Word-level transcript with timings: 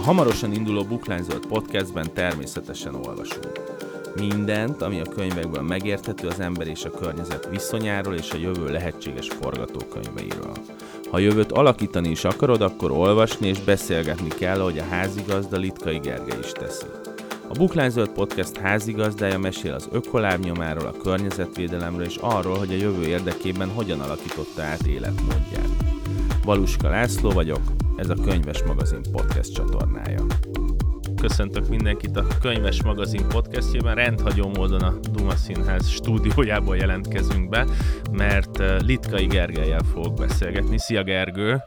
A 0.00 0.02
hamarosan 0.02 0.52
induló 0.52 0.84
Bookline 0.84 1.22
podcastben 1.48 2.12
természetesen 2.14 2.94
olvasunk. 2.94 3.60
Mindent, 4.16 4.82
ami 4.82 5.00
a 5.00 5.08
könyvekből 5.14 5.62
megérthető 5.62 6.28
az 6.28 6.40
ember 6.40 6.66
és 6.66 6.84
a 6.84 6.90
környezet 6.90 7.48
viszonyáról 7.50 8.14
és 8.14 8.30
a 8.32 8.36
jövő 8.36 8.70
lehetséges 8.70 9.28
forgatókönyveiről. 9.40 10.52
Ha 11.10 11.18
jövőt 11.18 11.52
alakítani 11.52 12.10
is 12.10 12.24
akarod, 12.24 12.60
akkor 12.60 12.90
olvasni 12.90 13.48
és 13.48 13.60
beszélgetni 13.60 14.28
kell, 14.28 14.60
ahogy 14.60 14.78
a 14.78 14.84
házigazda 14.90 15.56
Litkai 15.56 15.98
Gergely 15.98 16.38
is 16.42 16.52
teszi. 16.52 16.86
A 17.48 17.52
Bookline 17.52 17.88
Zöld 17.88 18.10
Podcast 18.10 18.56
házigazdája 18.56 19.38
mesél 19.38 19.74
az 19.74 19.88
ökolábnyomáról, 19.92 20.86
a 20.86 21.02
környezetvédelemről 21.02 22.04
és 22.04 22.16
arról, 22.20 22.58
hogy 22.58 22.72
a 22.72 22.76
jövő 22.76 23.06
érdekében 23.06 23.68
hogyan 23.68 24.00
alakította 24.00 24.62
át 24.62 24.86
életmódját. 24.86 25.68
Valuska 26.44 26.88
László 26.88 27.30
vagyok, 27.30 27.60
ez 28.00 28.10
a 28.10 28.14
Könyves 28.14 28.62
Magazin 28.62 29.02
Podcast 29.12 29.52
csatornája. 29.52 30.26
Köszöntök 31.20 31.68
mindenkit 31.68 32.16
a 32.16 32.26
Könyves 32.40 32.82
Magazin 32.82 33.28
podcastjében. 33.28 33.94
Rendhagyó 33.94 34.48
módon 34.48 34.82
a 34.82 34.98
Duma 35.12 35.36
Színház 35.36 35.88
stúdiójából 35.88 36.76
jelentkezünk 36.76 37.48
be, 37.48 37.66
mert 38.12 38.60
eh, 38.60 38.80
Litkai 38.80 39.26
Gergelyel 39.26 39.82
fogok 39.92 40.14
beszélgetni. 40.14 40.78
Szia 40.78 41.02
Gergő! 41.02 41.62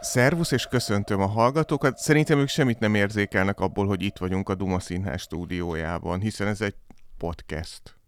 Szervusz, 0.00 0.50
és 0.50 0.66
köszöntöm 0.66 1.20
a 1.20 1.26
hallgatókat. 1.26 1.98
Szerintem 1.98 2.38
ők 2.38 2.48
semmit 2.48 2.78
nem 2.78 2.94
érzékelnek 2.94 3.60
abból, 3.60 3.86
hogy 3.86 4.02
itt 4.02 4.18
vagyunk 4.18 4.48
a 4.48 4.54
Duma 4.54 4.80
Színház 4.80 5.20
stúdiójában, 5.20 6.20
hiszen 6.20 6.46
ez 6.46 6.60
egy 6.60 6.74
podcast. 7.18 7.99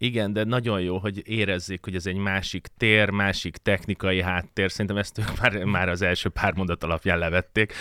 Igen, 0.00 0.32
de 0.32 0.44
nagyon 0.44 0.80
jó, 0.80 0.98
hogy 0.98 1.28
érezzék, 1.28 1.84
hogy 1.84 1.94
ez 1.94 2.06
egy 2.06 2.16
másik 2.16 2.66
tér, 2.76 3.10
másik 3.10 3.56
technikai 3.56 4.22
háttér. 4.22 4.70
Szerintem 4.70 4.96
ezt 4.96 5.18
ők 5.18 5.40
már, 5.40 5.64
már 5.64 5.88
az 5.88 6.02
első 6.02 6.28
pár 6.28 6.54
mondat 6.54 6.84
alapján 6.84 7.18
levették. 7.18 7.72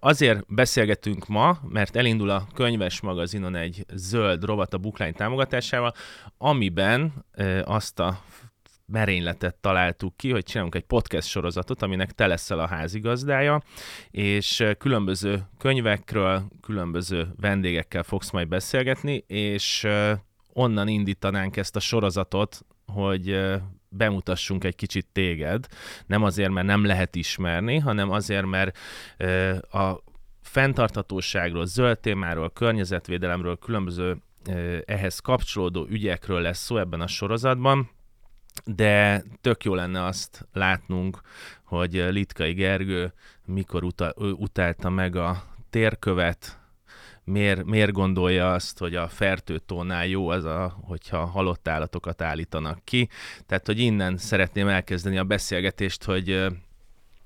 Azért 0.00 0.54
beszélgetünk 0.54 1.26
ma, 1.26 1.58
mert 1.68 1.96
elindul 1.96 2.30
a 2.30 2.46
könyves 2.54 3.00
magazinon 3.00 3.54
egy 3.54 3.84
zöld 3.94 4.44
rovat 4.44 4.74
a 4.74 4.78
Bookline 4.78 5.12
támogatásával, 5.12 5.94
amiben 6.38 7.24
azt 7.64 8.00
a 8.00 8.22
merényletet 8.86 9.54
találtuk 9.54 10.16
ki, 10.16 10.30
hogy 10.30 10.44
csinálunk 10.44 10.74
egy 10.74 10.84
podcast 10.84 11.28
sorozatot, 11.28 11.82
aminek 11.82 12.12
te 12.12 12.26
leszel 12.26 12.58
a 12.58 12.66
házigazdája, 12.66 13.62
és 14.10 14.64
különböző 14.78 15.42
könyvekről, 15.58 16.42
különböző 16.60 17.28
vendégekkel 17.40 18.02
fogsz 18.02 18.30
majd 18.30 18.48
beszélgetni, 18.48 19.24
és 19.26 19.86
onnan 20.52 20.88
indítanánk 20.88 21.56
ezt 21.56 21.76
a 21.76 21.80
sorozatot, 21.80 22.60
hogy 22.86 23.40
bemutassunk 23.88 24.64
egy 24.64 24.76
kicsit 24.76 25.06
téged, 25.12 25.66
nem 26.06 26.22
azért, 26.22 26.50
mert 26.50 26.66
nem 26.66 26.84
lehet 26.84 27.16
ismerni, 27.16 27.78
hanem 27.78 28.10
azért, 28.10 28.46
mert 28.46 28.78
a 29.72 30.02
fenntarthatóságról, 30.42 31.66
zöld 31.66 31.98
témáról, 31.98 32.50
környezetvédelemről, 32.50 33.58
különböző 33.58 34.22
ehhez 34.84 35.18
kapcsolódó 35.18 35.86
ügyekről 35.88 36.40
lesz 36.40 36.64
szó 36.64 36.76
ebben 36.76 37.00
a 37.00 37.06
sorozatban, 37.06 37.90
de 38.64 39.24
tök 39.40 39.64
jó 39.64 39.74
lenne 39.74 40.04
azt 40.04 40.48
látnunk, 40.52 41.20
hogy 41.64 41.92
Litkai 41.92 42.52
Gergő 42.52 43.12
mikor 43.44 43.84
uta, 43.84 44.14
utálta 44.16 44.90
meg 44.90 45.16
a 45.16 45.42
térkövet, 45.70 46.59
miért, 47.30 47.64
miért 47.64 47.92
gondolja 47.92 48.52
azt, 48.52 48.78
hogy 48.78 48.94
a 48.94 49.08
fertőtónál 49.08 50.06
jó 50.06 50.28
az, 50.28 50.44
a, 50.44 50.76
hogyha 50.82 51.24
halott 51.24 51.68
állatokat 51.68 52.22
állítanak 52.22 52.84
ki. 52.84 53.08
Tehát, 53.46 53.66
hogy 53.66 53.78
innen 53.78 54.16
szeretném 54.16 54.68
elkezdeni 54.68 55.18
a 55.18 55.24
beszélgetést, 55.24 56.04
hogy 56.04 56.46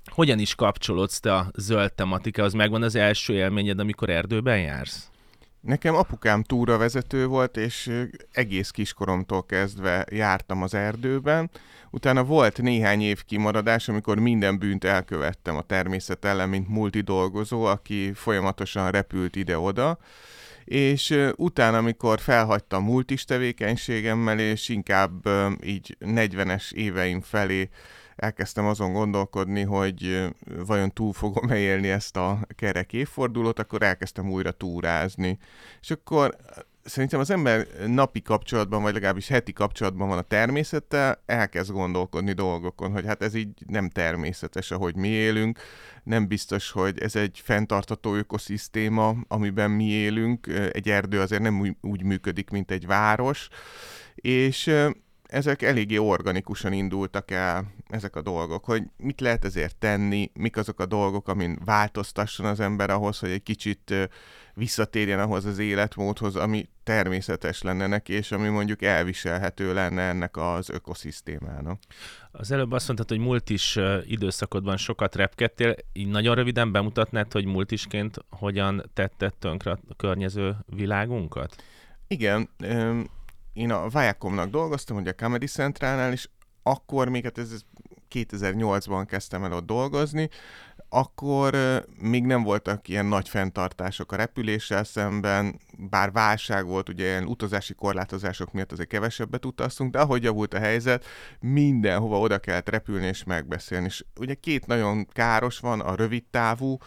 hogyan 0.05 0.39
is 0.39 0.55
kapcsolódsz 0.55 1.19
te 1.19 1.35
a 1.35 1.51
zöld 1.55 1.93
tematikához? 1.93 2.53
Megvan 2.53 2.83
az 2.83 2.95
első 2.95 3.33
élményed, 3.33 3.79
amikor 3.79 4.09
erdőben 4.09 4.59
jársz? 4.59 5.09
Nekem 5.65 5.95
apukám 5.95 6.43
túravezető 6.43 7.27
volt, 7.27 7.57
és 7.57 7.91
egész 8.31 8.69
kiskoromtól 8.69 9.45
kezdve 9.45 10.05
jártam 10.11 10.61
az 10.61 10.73
erdőben. 10.73 11.49
Utána 11.89 12.23
volt 12.23 12.61
néhány 12.61 13.01
év 13.01 13.23
kimaradás, 13.23 13.87
amikor 13.87 14.19
minden 14.19 14.59
bűnt 14.59 14.83
elkövettem 14.83 15.55
a 15.55 15.61
természet 15.61 16.25
ellen, 16.25 16.49
mint 16.49 16.67
multidolgozó, 16.67 17.63
aki 17.63 18.13
folyamatosan 18.13 18.91
repült 18.91 19.35
ide-oda. 19.35 19.97
És 20.65 21.17
utána, 21.35 21.77
amikor 21.77 22.19
felhagytam 22.19 22.83
multis 22.83 23.23
tevékenységemmel, 23.23 24.39
és 24.39 24.69
inkább 24.69 25.29
így 25.63 25.97
40-es 25.99 26.71
éveim 26.71 27.21
felé 27.21 27.69
elkezdtem 28.15 28.65
azon 28.65 28.93
gondolkodni, 28.93 29.61
hogy 29.61 30.27
vajon 30.65 30.91
túl 30.93 31.13
fogom-e 31.13 31.57
élni 31.57 31.89
ezt 31.89 32.17
a 32.17 32.39
kerek 32.55 32.93
évfordulót, 32.93 33.59
akkor 33.59 33.81
elkezdtem 33.81 34.31
újra 34.31 34.51
túrázni. 34.51 35.37
És 35.81 35.91
akkor 35.91 36.35
szerintem 36.85 37.19
az 37.19 37.29
ember 37.29 37.67
napi 37.87 38.21
kapcsolatban, 38.21 38.81
vagy 38.81 38.93
legalábbis 38.93 39.27
heti 39.27 39.53
kapcsolatban 39.53 40.07
van 40.07 40.17
a 40.17 40.21
természettel, 40.21 41.23
elkezd 41.25 41.71
gondolkodni 41.71 42.33
dolgokon, 42.33 42.91
hogy 42.91 43.05
hát 43.05 43.21
ez 43.21 43.33
így 43.33 43.53
nem 43.67 43.89
természetes, 43.89 44.71
ahogy 44.71 44.95
mi 44.95 45.07
élünk, 45.07 45.59
nem 46.03 46.27
biztos, 46.27 46.71
hogy 46.71 46.99
ez 46.99 47.15
egy 47.15 47.41
fenntartató 47.43 48.15
ökoszisztéma, 48.15 49.15
amiben 49.27 49.71
mi 49.71 49.85
élünk, 49.85 50.47
egy 50.71 50.89
erdő 50.89 51.19
azért 51.19 51.41
nem 51.41 51.75
úgy, 51.81 52.03
működik, 52.03 52.49
mint 52.49 52.71
egy 52.71 52.85
város, 52.85 53.47
és 54.15 54.75
ezek 55.27 55.61
eléggé 55.61 55.97
organikusan 55.97 56.73
indultak 56.73 57.31
el, 57.31 57.73
ezek 57.89 58.15
a 58.15 58.21
dolgok, 58.21 58.65
hogy 58.65 58.83
mit 58.97 59.21
lehet 59.21 59.45
ezért 59.45 59.75
tenni, 59.75 60.31
mik 60.33 60.57
azok 60.57 60.79
a 60.79 60.85
dolgok, 60.85 61.27
amin 61.27 61.59
változtasson 61.65 62.45
az 62.45 62.59
ember 62.59 62.89
ahhoz, 62.89 63.19
hogy 63.19 63.29
egy 63.29 63.43
kicsit 63.43 63.93
visszatérjen 64.55 65.19
ahhoz 65.19 65.45
az 65.45 65.57
életmódhoz, 65.57 66.35
ami 66.35 66.69
természetes 66.83 67.61
lenne 67.61 67.87
neki, 67.87 68.13
és 68.13 68.31
ami 68.31 68.47
mondjuk 68.47 68.81
elviselhető 68.81 69.73
lenne 69.73 70.01
ennek 70.01 70.37
az 70.37 70.69
ökoszisztémának. 70.69 71.79
Az 72.31 72.51
előbb 72.51 72.71
azt 72.71 72.87
mondtad, 72.87 73.09
hogy 73.09 73.27
multis 73.27 73.79
időszakodban 74.05 74.77
sokat 74.77 75.15
repkedtél, 75.15 75.75
így 75.93 76.07
nagyon 76.07 76.35
röviden 76.35 76.71
bemutatnád, 76.71 77.31
hogy 77.31 77.45
multisként 77.45 78.17
hogyan 78.29 78.89
tetted 78.93 79.33
tönkre 79.33 79.71
a 79.71 79.95
környező 79.97 80.55
világunkat? 80.65 81.63
Igen, 82.07 82.49
én 83.53 83.71
a 83.71 83.87
Viacomnak 83.87 84.49
dolgoztam, 84.49 84.97
ugye 84.97 85.09
a 85.09 85.13
Comedy 85.13 85.47
Centrálnál, 85.47 86.11
és 86.11 86.29
akkor 86.63 87.09
még, 87.09 87.23
hát 87.23 87.37
ez 87.37 87.61
2008-ban 88.11 89.05
kezdtem 89.07 89.43
el 89.43 89.53
ott 89.53 89.65
dolgozni, 89.65 90.29
akkor 90.95 91.55
még 91.99 92.25
nem 92.25 92.43
voltak 92.43 92.87
ilyen 92.87 93.05
nagy 93.05 93.29
fenntartások 93.29 94.11
a 94.11 94.15
repüléssel 94.15 94.83
szemben, 94.83 95.59
bár 95.89 96.11
válság 96.11 96.65
volt, 96.65 96.89
ugye 96.89 97.05
ilyen 97.05 97.25
utazási 97.25 97.73
korlátozások 97.73 98.51
miatt 98.53 98.71
azért 98.71 98.89
kevesebbet 98.89 99.45
utaztunk, 99.45 99.91
de 99.91 99.99
ahogy 99.99 100.23
javult 100.23 100.53
a 100.53 100.59
helyzet, 100.59 101.05
mindenhova 101.39 102.19
oda 102.19 102.37
kellett 102.37 102.69
repülni 102.69 103.05
és 103.05 103.23
megbeszélni. 103.23 103.85
És 103.85 104.05
ugye 104.19 104.33
két 104.33 104.65
nagyon 104.65 105.07
káros 105.13 105.59
van, 105.59 105.79
a 105.79 105.95
rövid 105.95 106.23
távú 106.31 106.77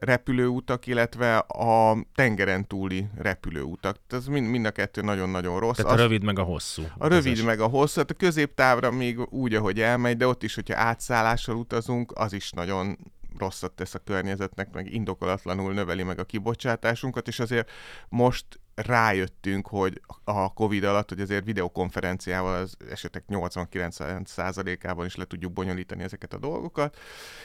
repülőutak, 0.00 0.86
illetve 0.86 1.36
a 1.38 2.04
tengeren 2.14 2.66
túli 2.66 3.06
repülőutak. 3.16 3.96
Ez 4.08 4.26
mind, 4.26 4.46
mind 4.46 4.66
a 4.66 4.70
kettő 4.70 5.00
nagyon-nagyon 5.02 5.60
rossz. 5.60 5.76
Tehát 5.76 5.92
a 5.92 5.96
rövid 5.96 6.24
meg 6.24 6.38
a 6.38 6.42
hosszú. 6.42 6.82
A 6.98 7.06
rövid 7.06 7.44
meg 7.44 7.60
a 7.60 7.66
hosszú, 7.66 8.00
hát 8.00 8.10
a 8.10 8.14
középtávra 8.14 8.90
még 8.90 9.20
úgy, 9.32 9.54
ahogy 9.54 9.80
elmegy, 9.80 10.16
de 10.16 10.26
ott 10.26 10.42
is, 10.42 10.54
hogyha 10.54 10.78
átszállással 10.78 11.56
utazunk, 11.56 12.12
az 12.14 12.32
is 12.32 12.50
nagyon 12.50 12.98
rosszat 13.38 13.72
tesz 13.72 13.94
a 13.94 13.98
környezetnek, 13.98 14.72
meg 14.72 14.92
indokolatlanul 14.92 15.72
növeli 15.72 16.02
meg 16.02 16.18
a 16.18 16.24
kibocsátásunkat, 16.24 17.28
és 17.28 17.38
azért 17.40 17.70
most 18.08 18.46
rájöttünk, 18.74 19.66
hogy 19.66 20.00
a 20.24 20.52
Covid 20.52 20.84
alatt, 20.84 21.08
hogy 21.08 21.20
azért 21.20 21.44
videokonferenciával 21.44 22.54
az 22.54 22.76
esetek 22.90 23.24
89%-ában 23.28 25.06
is 25.06 25.16
le 25.16 25.24
tudjuk 25.24 25.52
bonyolítani 25.52 26.02
ezeket 26.02 26.34
a 26.34 26.38
dolgokat, 26.38 26.98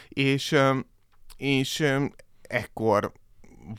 és, 0.10 0.56
és 1.38 1.94
ekkor 2.42 3.12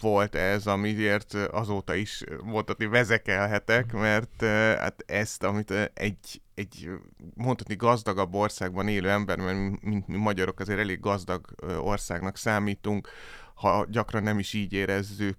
volt 0.01 0.35
ez, 0.35 0.67
amiért 0.67 1.35
azóta 1.35 1.95
is 1.95 2.25
mondhatni 2.45 2.87
vezekelhetek, 2.87 3.93
mert 3.93 4.43
hát 4.79 5.05
ezt, 5.07 5.43
amit 5.43 5.91
egy, 5.95 6.43
egy 6.55 6.91
mondhatni 7.35 7.77
gazdagabb 7.77 8.35
országban 8.35 8.89
élő 8.89 9.11
ember, 9.11 9.39
mert 9.39 9.83
mint 9.83 10.07
mi 10.07 10.17
magyarok 10.17 10.61
azért 10.61 10.79
elég 10.79 11.01
gazdag 11.01 11.47
országnak 11.81 12.37
számítunk, 12.37 13.09
ha 13.55 13.87
gyakran 13.89 14.23
nem 14.23 14.39
is 14.39 14.53
így 14.53 14.73
érezzük 14.73 15.39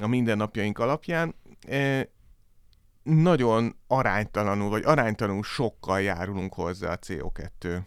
a 0.00 0.06
mindennapjaink 0.06 0.78
alapján, 0.78 1.34
nagyon 3.02 3.76
aránytalanul, 3.86 4.68
vagy 4.68 4.84
aránytalanul 4.84 5.42
sokkal 5.42 6.00
járulunk 6.00 6.54
hozzá 6.54 6.92
a 6.92 6.98
CO2 6.98 7.80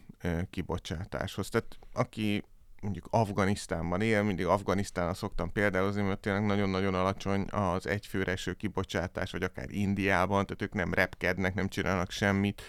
kibocsátáshoz. 0.49 1.49
Tehát 1.49 1.77
aki 1.93 2.43
mondjuk 2.83 3.07
Afganisztánban 3.09 4.01
él, 4.01 4.23
mindig 4.23 4.45
Afganisztánra 4.45 5.13
szoktam 5.13 5.51
például, 5.51 5.91
mert 5.91 6.19
tényleg 6.19 6.45
nagyon-nagyon 6.45 6.93
alacsony 6.93 7.45
az 7.49 7.87
egyfőre 7.87 8.31
eső 8.31 8.53
kibocsátás, 8.53 9.31
vagy 9.31 9.43
akár 9.43 9.69
Indiában, 9.69 10.45
tehát 10.45 10.61
ők 10.61 10.73
nem 10.73 10.93
repkednek, 10.93 11.53
nem 11.53 11.67
csinálnak 11.67 12.11
semmit. 12.11 12.61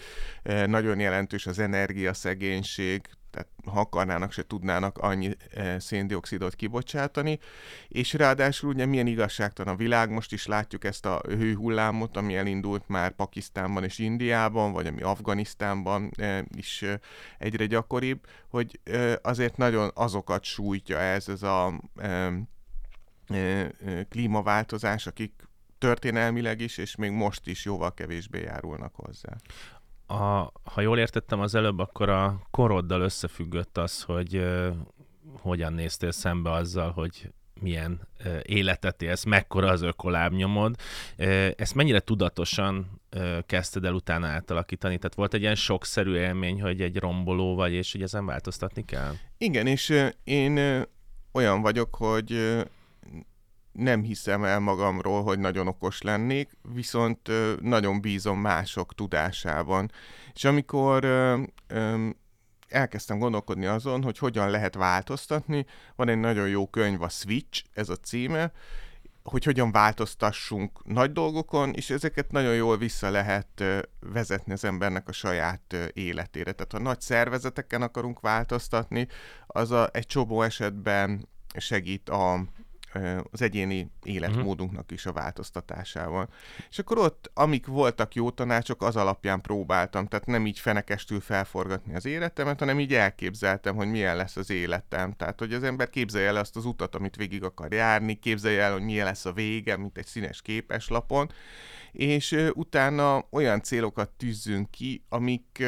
E, 0.43 0.65
nagyon 0.65 0.99
jelentős 0.99 1.45
az 1.45 1.59
energiaszegénység, 1.59 3.09
tehát 3.35 3.49
ha 3.65 3.79
akarnának, 3.79 4.31
se 4.31 4.47
tudnának 4.47 4.97
annyi 4.97 5.35
e, 5.53 5.79
széndiokszidot 5.79 6.55
kibocsátani, 6.55 7.39
és 7.87 8.13
ráadásul 8.13 8.69
ugye 8.69 8.85
milyen 8.85 9.07
igazságtalan 9.07 9.73
a 9.73 9.77
világ, 9.77 10.09
most 10.09 10.31
is 10.33 10.45
látjuk 10.45 10.83
ezt 10.83 11.05
a 11.05 11.21
hőhullámot, 11.27 12.17
ami 12.17 12.35
elindult 12.35 12.87
már 12.87 13.11
Pakisztánban 13.11 13.83
és 13.83 13.97
Indiában, 13.97 14.71
vagy 14.71 14.87
ami 14.87 15.01
Afganisztánban 15.01 16.11
e, 16.17 16.45
is 16.57 16.81
e, 16.81 16.99
egyre 17.37 17.65
gyakoribb, 17.65 18.27
hogy 18.49 18.79
azért 19.21 19.57
nagyon 19.57 19.91
azokat 19.93 20.43
sújtja 20.43 20.97
ez, 20.97 21.29
ez 21.29 21.43
a 21.43 21.81
klímaváltozás, 24.09 25.07
akik 25.07 25.33
történelmileg 25.77 26.61
is, 26.61 26.77
és 26.77 26.95
még 26.95 27.11
most 27.11 27.47
is 27.47 27.65
jóval 27.65 27.93
kevésbé 27.93 28.41
járulnak 28.41 28.95
hozzá 28.95 29.33
a, 30.07 30.51
ha 30.63 30.81
jól 30.81 30.97
értettem 30.99 31.39
az 31.39 31.55
előbb, 31.55 31.79
akkor 31.79 32.09
a 32.09 32.41
koroddal 32.51 33.01
összefüggött 33.01 33.77
az, 33.77 34.01
hogy 34.01 34.37
uh, 34.37 34.67
hogyan 35.39 35.73
néztél 35.73 36.11
szembe 36.11 36.51
azzal, 36.51 36.91
hogy 36.91 37.31
milyen 37.61 38.07
uh, 38.25 38.39
életet 38.43 39.01
élsz, 39.01 39.23
mekkora 39.23 39.67
az 39.67 39.81
ökolábnyomod. 39.81 40.75
Uh, 41.17 41.49
ezt 41.57 41.75
mennyire 41.75 41.99
tudatosan 41.99 43.01
uh, 43.15 43.39
kezdted 43.45 43.85
el 43.85 43.93
utána 43.93 44.27
átalakítani? 44.27 44.97
Tehát 44.97 45.15
volt 45.15 45.33
egy 45.33 45.41
ilyen 45.41 45.55
sokszerű 45.55 46.15
élmény, 46.15 46.61
hogy 46.61 46.81
egy 46.81 46.97
romboló 46.97 47.55
vagy, 47.55 47.73
és 47.73 47.91
hogy 47.91 48.01
ezen 48.01 48.25
változtatni 48.25 48.85
kell? 48.85 49.13
Igen, 49.37 49.67
és 49.67 50.03
én 50.23 50.85
olyan 51.31 51.61
vagyok, 51.61 51.95
hogy 51.95 52.63
nem 53.75 54.01
hiszem 54.01 54.43
el 54.43 54.59
magamról, 54.59 55.23
hogy 55.23 55.39
nagyon 55.39 55.67
okos 55.67 56.01
lennék, 56.01 56.57
viszont 56.73 57.29
nagyon 57.61 58.01
bízom 58.01 58.39
mások 58.39 58.95
tudásában. 58.95 59.91
És 60.33 60.43
amikor 60.43 61.05
elkezdtem 62.67 63.19
gondolkodni 63.19 63.65
azon, 63.65 64.03
hogy 64.03 64.17
hogyan 64.17 64.49
lehet 64.49 64.75
változtatni, 64.75 65.65
van 65.95 66.09
egy 66.09 66.19
nagyon 66.19 66.47
jó 66.47 66.67
könyv, 66.67 67.01
a 67.01 67.09
Switch, 67.09 67.63
ez 67.73 67.89
a 67.89 67.95
címe, 67.95 68.51
hogy 69.23 69.43
hogyan 69.43 69.71
változtassunk 69.71 70.85
nagy 70.85 71.11
dolgokon, 71.11 71.73
és 71.73 71.89
ezeket 71.89 72.31
nagyon 72.31 72.55
jól 72.55 72.77
vissza 72.77 73.09
lehet 73.09 73.63
vezetni 73.99 74.53
az 74.53 74.63
embernek 74.63 75.07
a 75.07 75.11
saját 75.11 75.75
életére. 75.93 76.51
Tehát 76.51 76.71
ha 76.71 76.79
nagy 76.79 77.01
szervezeteken 77.01 77.81
akarunk 77.81 78.19
változtatni, 78.19 79.07
az 79.47 79.71
a, 79.71 79.89
egy 79.91 80.05
csomó 80.05 80.41
esetben 80.41 81.27
segít 81.57 82.09
a, 82.09 82.45
az 83.31 83.41
egyéni 83.41 83.91
életmódunknak 84.03 84.91
is 84.91 85.05
a 85.05 85.13
változtatásával. 85.13 86.29
És 86.69 86.79
akkor 86.79 86.97
ott, 86.97 87.31
amik 87.33 87.65
voltak 87.65 88.15
jó 88.15 88.29
tanácsok, 88.29 88.83
az 88.83 88.95
alapján 88.95 89.41
próbáltam, 89.41 90.07
tehát 90.07 90.25
nem 90.25 90.45
így 90.45 90.59
fenekestül 90.59 91.19
felforgatni 91.19 91.95
az 91.95 92.05
életemet, 92.05 92.59
hanem 92.59 92.79
így 92.79 92.93
elképzeltem, 92.93 93.75
hogy 93.75 93.87
milyen 93.87 94.15
lesz 94.15 94.35
az 94.35 94.49
életem. 94.49 95.13
Tehát, 95.13 95.39
hogy 95.39 95.53
az 95.53 95.63
ember 95.63 95.89
képzelje 95.89 96.27
el 96.27 96.35
azt 96.35 96.55
az 96.55 96.65
utat, 96.65 96.95
amit 96.95 97.15
végig 97.15 97.43
akar 97.43 97.73
járni, 97.73 98.19
képzelje 98.19 98.61
el, 98.61 98.71
hogy 98.71 98.83
milyen 98.83 99.05
lesz 99.05 99.25
a 99.25 99.33
vége, 99.33 99.77
mint 99.77 99.97
egy 99.97 100.05
színes 100.05 100.41
képeslapon, 100.41 101.31
és 101.91 102.49
utána 102.53 103.27
olyan 103.29 103.61
célokat 103.61 104.09
tűzzünk 104.09 104.71
ki, 104.71 105.03
amik 105.09 105.63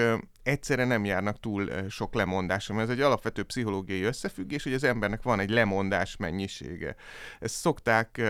egyszerre 0.48 0.86
nem 0.86 1.06
járnak 1.06 1.40
túl 1.40 1.70
sok 1.90 2.14
lemondásra, 2.14 2.76
mert 2.76 2.90
ez 2.90 2.94
egy 2.96 3.02
alapvető 3.02 3.44
pszichológiai 3.44 4.02
összefüggés, 4.02 4.64
hogy 4.64 4.74
az 4.74 4.84
embernek 4.84 5.24
van 5.24 5.40
egy 5.40 5.50
lemondás 5.50 6.16
mennyisége. 6.16 6.96
Ezt 7.40 7.56
szokták, 7.56 8.22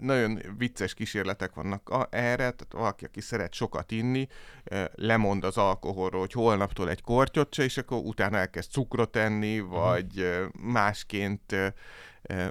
nagyon 0.00 0.40
vicces 0.58 0.94
kísérletek 0.94 1.54
vannak 1.54 2.08
erre, 2.10 2.36
tehát 2.36 2.66
valaki, 2.70 3.04
aki 3.04 3.20
szeret 3.20 3.54
sokat 3.54 3.90
inni, 3.90 4.28
lemond 4.94 5.44
az 5.44 5.56
alkoholról, 5.56 6.20
hogy 6.20 6.32
holnaptól 6.32 6.90
egy 6.90 7.02
kortyot 7.02 7.54
se, 7.54 7.64
és 7.64 7.78
akkor 7.78 7.98
utána 7.98 8.36
elkezd 8.36 8.70
cukrot 8.70 9.16
enni, 9.16 9.58
mhm. 9.58 9.70
vagy 9.70 10.38
másként 10.60 11.54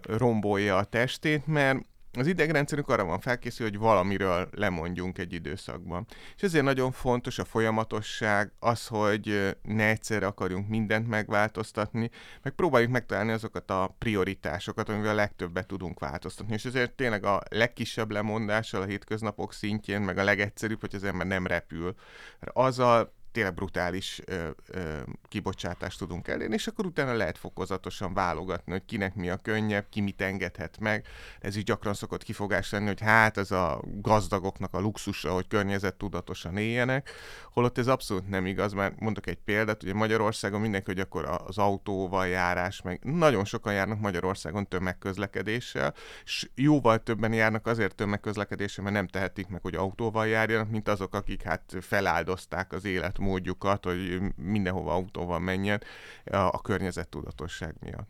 rombolja 0.02 0.78
a 0.78 0.84
testét, 0.84 1.48
mert 1.48 1.80
az 2.20 2.28
idegrendszerünk 2.28 2.90
arra 2.90 3.04
van 3.04 3.20
felkészülve, 3.20 3.72
hogy 3.72 3.82
valamiről 3.82 4.50
lemondjunk 4.52 5.18
egy 5.18 5.34
időszakban. 5.34 6.06
És 6.36 6.42
ezért 6.42 6.64
nagyon 6.64 6.92
fontos 6.92 7.40
a 7.40 7.46
folyamatosság, 7.46 8.52
az, 8.60 8.88
hogy 8.88 9.56
ne 9.62 9.88
egyszerre 9.88 10.26
akarjunk 10.26 10.68
mindent 10.68 11.08
megváltoztatni, 11.08 12.10
meg 12.42 12.54
próbáljuk 12.54 12.92
megtalálni 12.92 13.32
azokat 13.32 13.72
a 13.72 13.96
prioritásokat, 13.98 14.90
amivel 14.90 15.12
a 15.12 15.16
legtöbbet 15.16 15.68
tudunk 15.68 16.00
változtatni. 16.00 16.54
És 16.54 16.66
ezért 16.66 16.92
tényleg 16.92 17.26
a 17.26 17.42
legkisebb 17.50 18.12
lemondással 18.12 18.82
a 18.82 18.86
hétköznapok 18.86 19.54
szintjén, 19.54 20.02
meg 20.02 20.18
a 20.18 20.24
legegyszerűbb, 20.24 20.80
hogy 20.80 20.96
az 20.96 21.04
ember 21.04 21.28
nem 21.28 21.48
repül. 21.48 21.96
Azzal 22.40 23.16
tényleg 23.32 23.54
brutális 23.54 24.22
ö, 24.26 24.50
ö, 24.68 25.00
kibocsátást 25.28 26.00
tudunk 26.00 26.28
elérni, 26.28 26.54
és 26.54 26.68
akkor 26.68 26.86
utána 26.86 27.14
lehet 27.14 27.38
fokozatosan 27.38 28.14
válogatni, 28.14 28.72
hogy 28.72 28.86
kinek 28.86 29.16
mi 29.16 29.30
a 29.30 29.38
könnyebb, 29.38 29.86
ki 29.90 30.02
mit 30.02 30.22
engedhet 30.22 30.80
meg. 30.80 31.06
Ez 31.40 31.56
is 31.56 31.64
gyakran 31.64 31.94
szokott 31.94 32.24
kifogás 32.24 32.72
lenni, 32.72 32.88
hogy 32.88 33.02
hát 33.02 33.38
ez 33.38 33.52
a 33.52 33.82
gazdagoknak 34.02 34.74
a 34.74 34.80
luxusa, 34.80 35.34
hogy 35.34 35.48
környezettudatosan 35.48 36.58
éljenek, 36.58 37.10
holott 37.52 37.78
ez 37.78 37.88
abszolút 37.88 38.30
nem 38.30 38.46
igaz, 38.46 38.74
mert 38.74 39.00
mondok 39.00 39.28
egy 39.28 39.38
példát, 39.46 39.84
ugye 39.84 39.94
Magyarországon 39.94 40.62
mindenki, 40.62 40.86
hogy 40.92 41.00
akkor 41.00 41.42
az 41.48 41.58
autóval 41.58 42.28
járás, 42.28 42.82
meg 42.82 43.00
nagyon 43.04 43.46
sokan 43.46 43.74
járnak 43.74 44.00
Magyarországon 44.00 44.68
tömegközlekedéssel, 44.68 45.94
és 46.24 46.50
jóval 46.56 47.04
többen 47.04 47.34
járnak 47.34 47.68
azért 47.68 47.96
tömegközlekedéssel, 47.96 48.84
mert 48.84 48.96
nem 48.96 49.08
tehetik 49.08 49.48
meg, 49.48 49.62
hogy 49.62 49.76
autóval 49.76 50.28
járjanak, 50.28 50.70
mint 50.70 50.88
azok, 50.88 51.14
akik 51.14 51.42
hát 51.42 51.76
feláldozták 51.82 52.74
az 52.74 52.86
élet 52.86 53.18
módjukat, 53.28 53.84
hogy 53.84 54.20
mindenhova 54.36 54.92
autóval 54.92 55.40
menjen 55.40 55.82
a, 56.26 56.36
a 56.36 56.60
környezettudatosság 56.62 57.76
miatt. 57.80 58.10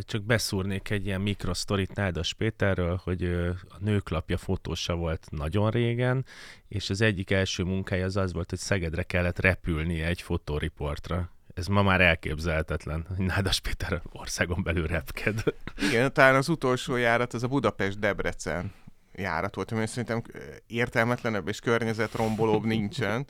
Csak 0.00 0.22
beszúrnék 0.22 0.90
egy 0.90 1.06
ilyen 1.06 1.20
mikrosztorit 1.20 1.94
Nádas 1.94 2.32
Péterről, 2.32 3.00
hogy 3.04 3.24
a 3.68 3.76
nőklapja 3.78 4.36
fotósa 4.36 4.94
volt 4.94 5.26
nagyon 5.30 5.70
régen, 5.70 6.24
és 6.68 6.90
az 6.90 7.00
egyik 7.00 7.30
első 7.30 7.62
munkája 7.62 8.04
az 8.04 8.16
az 8.16 8.32
volt, 8.32 8.50
hogy 8.50 8.58
Szegedre 8.58 9.02
kellett 9.02 9.38
repülnie 9.38 10.06
egy 10.06 10.22
fotóriportra. 10.22 11.30
Ez 11.54 11.66
ma 11.66 11.82
már 11.82 12.00
elképzelhetetlen, 12.00 13.06
hogy 13.08 13.26
Nádas 13.26 13.60
Péter 13.60 14.02
országon 14.12 14.62
belül 14.62 14.86
repked. 14.86 15.42
Igen, 15.88 16.12
talán 16.12 16.34
az 16.34 16.48
utolsó 16.48 16.96
járat 16.96 17.34
az 17.34 17.42
a 17.42 17.48
Budapest-Debrecen 17.48 18.72
járat 19.16 19.54
volt, 19.54 19.72
ami 19.72 19.86
szerintem 19.86 20.22
értelmetlenebb 20.66 21.48
és 21.48 21.60
környezetrombolóbb 21.60 22.64
nincsen 22.74 23.26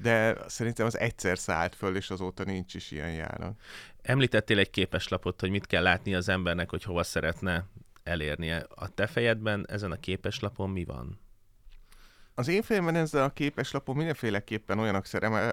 de 0.00 0.36
szerintem 0.46 0.86
az 0.86 0.98
egyszer 0.98 1.38
szállt 1.38 1.74
föl, 1.74 1.96
és 1.96 2.10
azóta 2.10 2.44
nincs 2.44 2.74
is 2.74 2.90
ilyen 2.90 3.12
járat. 3.12 3.60
Említettél 4.02 4.58
egy 4.58 4.70
képeslapot, 4.70 5.40
hogy 5.40 5.50
mit 5.50 5.66
kell 5.66 5.82
látni 5.82 6.14
az 6.14 6.28
embernek, 6.28 6.70
hogy 6.70 6.82
hova 6.82 7.02
szeretne 7.02 7.66
elérnie. 8.02 8.66
A 8.68 8.88
te 8.88 9.06
fejedben 9.06 9.66
ezen 9.68 9.90
a 9.90 9.96
képeslapon 9.96 10.70
mi 10.70 10.84
van? 10.84 11.20
Az 12.34 12.48
én 12.48 12.62
fejemben 12.62 12.94
ezzel 12.94 13.24
a 13.24 13.32
képeslapon 13.32 13.96
mindenféleképpen 13.96 14.78
olyanok 14.78 15.04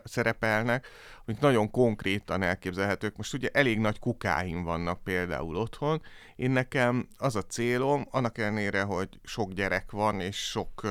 szerepelnek, 0.03 0.88
amik 1.25 1.39
nagyon 1.39 1.71
konkrétan 1.71 2.41
elképzelhetők. 2.41 3.17
Most 3.17 3.33
ugye 3.33 3.50
elég 3.53 3.79
nagy 3.79 4.00
kukáim 4.00 4.63
vannak 4.63 5.03
például 5.03 5.55
otthon. 5.55 6.01
Én 6.36 6.51
nekem 6.51 7.07
az 7.17 7.36
a 7.36 7.41
célom, 7.41 8.07
annak 8.12 8.38
ellenére, 8.38 8.81
hogy 8.81 9.19
sok 9.24 9.53
gyerek 9.53 9.91
van, 9.91 10.19
és 10.19 10.38
sok 10.38 10.88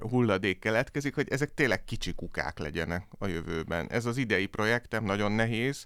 hulladék 0.00 0.58
keletkezik, 0.58 1.14
hogy 1.14 1.28
ezek 1.30 1.54
tényleg 1.54 1.84
kicsi 1.84 2.14
kukák 2.14 2.58
legyenek 2.58 3.06
a 3.18 3.26
jövőben. 3.26 3.90
Ez 3.90 4.06
az 4.06 4.16
idei 4.16 4.46
projektem 4.46 5.04
nagyon 5.04 5.32
nehéz, 5.32 5.84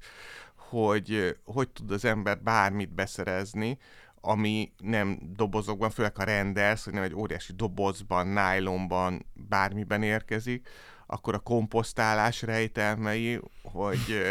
hogy 0.57 1.37
hogy 1.45 1.69
tud 1.69 1.91
az 1.91 2.05
ember 2.05 2.43
bármit 2.43 2.95
beszerezni, 2.95 3.79
ami 4.26 4.73
nem 4.78 5.19
dobozokban, 5.37 5.90
főleg 5.90 6.16
ha 6.16 6.25
rendelsz, 6.25 6.85
hogy 6.85 6.93
nem 6.93 7.02
egy 7.02 7.14
óriási 7.14 7.52
dobozban, 7.52 8.26
nájlonban, 8.26 9.26
bármiben 9.33 10.02
érkezik, 10.02 10.69
akkor 11.07 11.35
a 11.35 11.38
komposztálás 11.38 12.43
rejtelmei, 12.43 13.40
hogy 13.62 14.23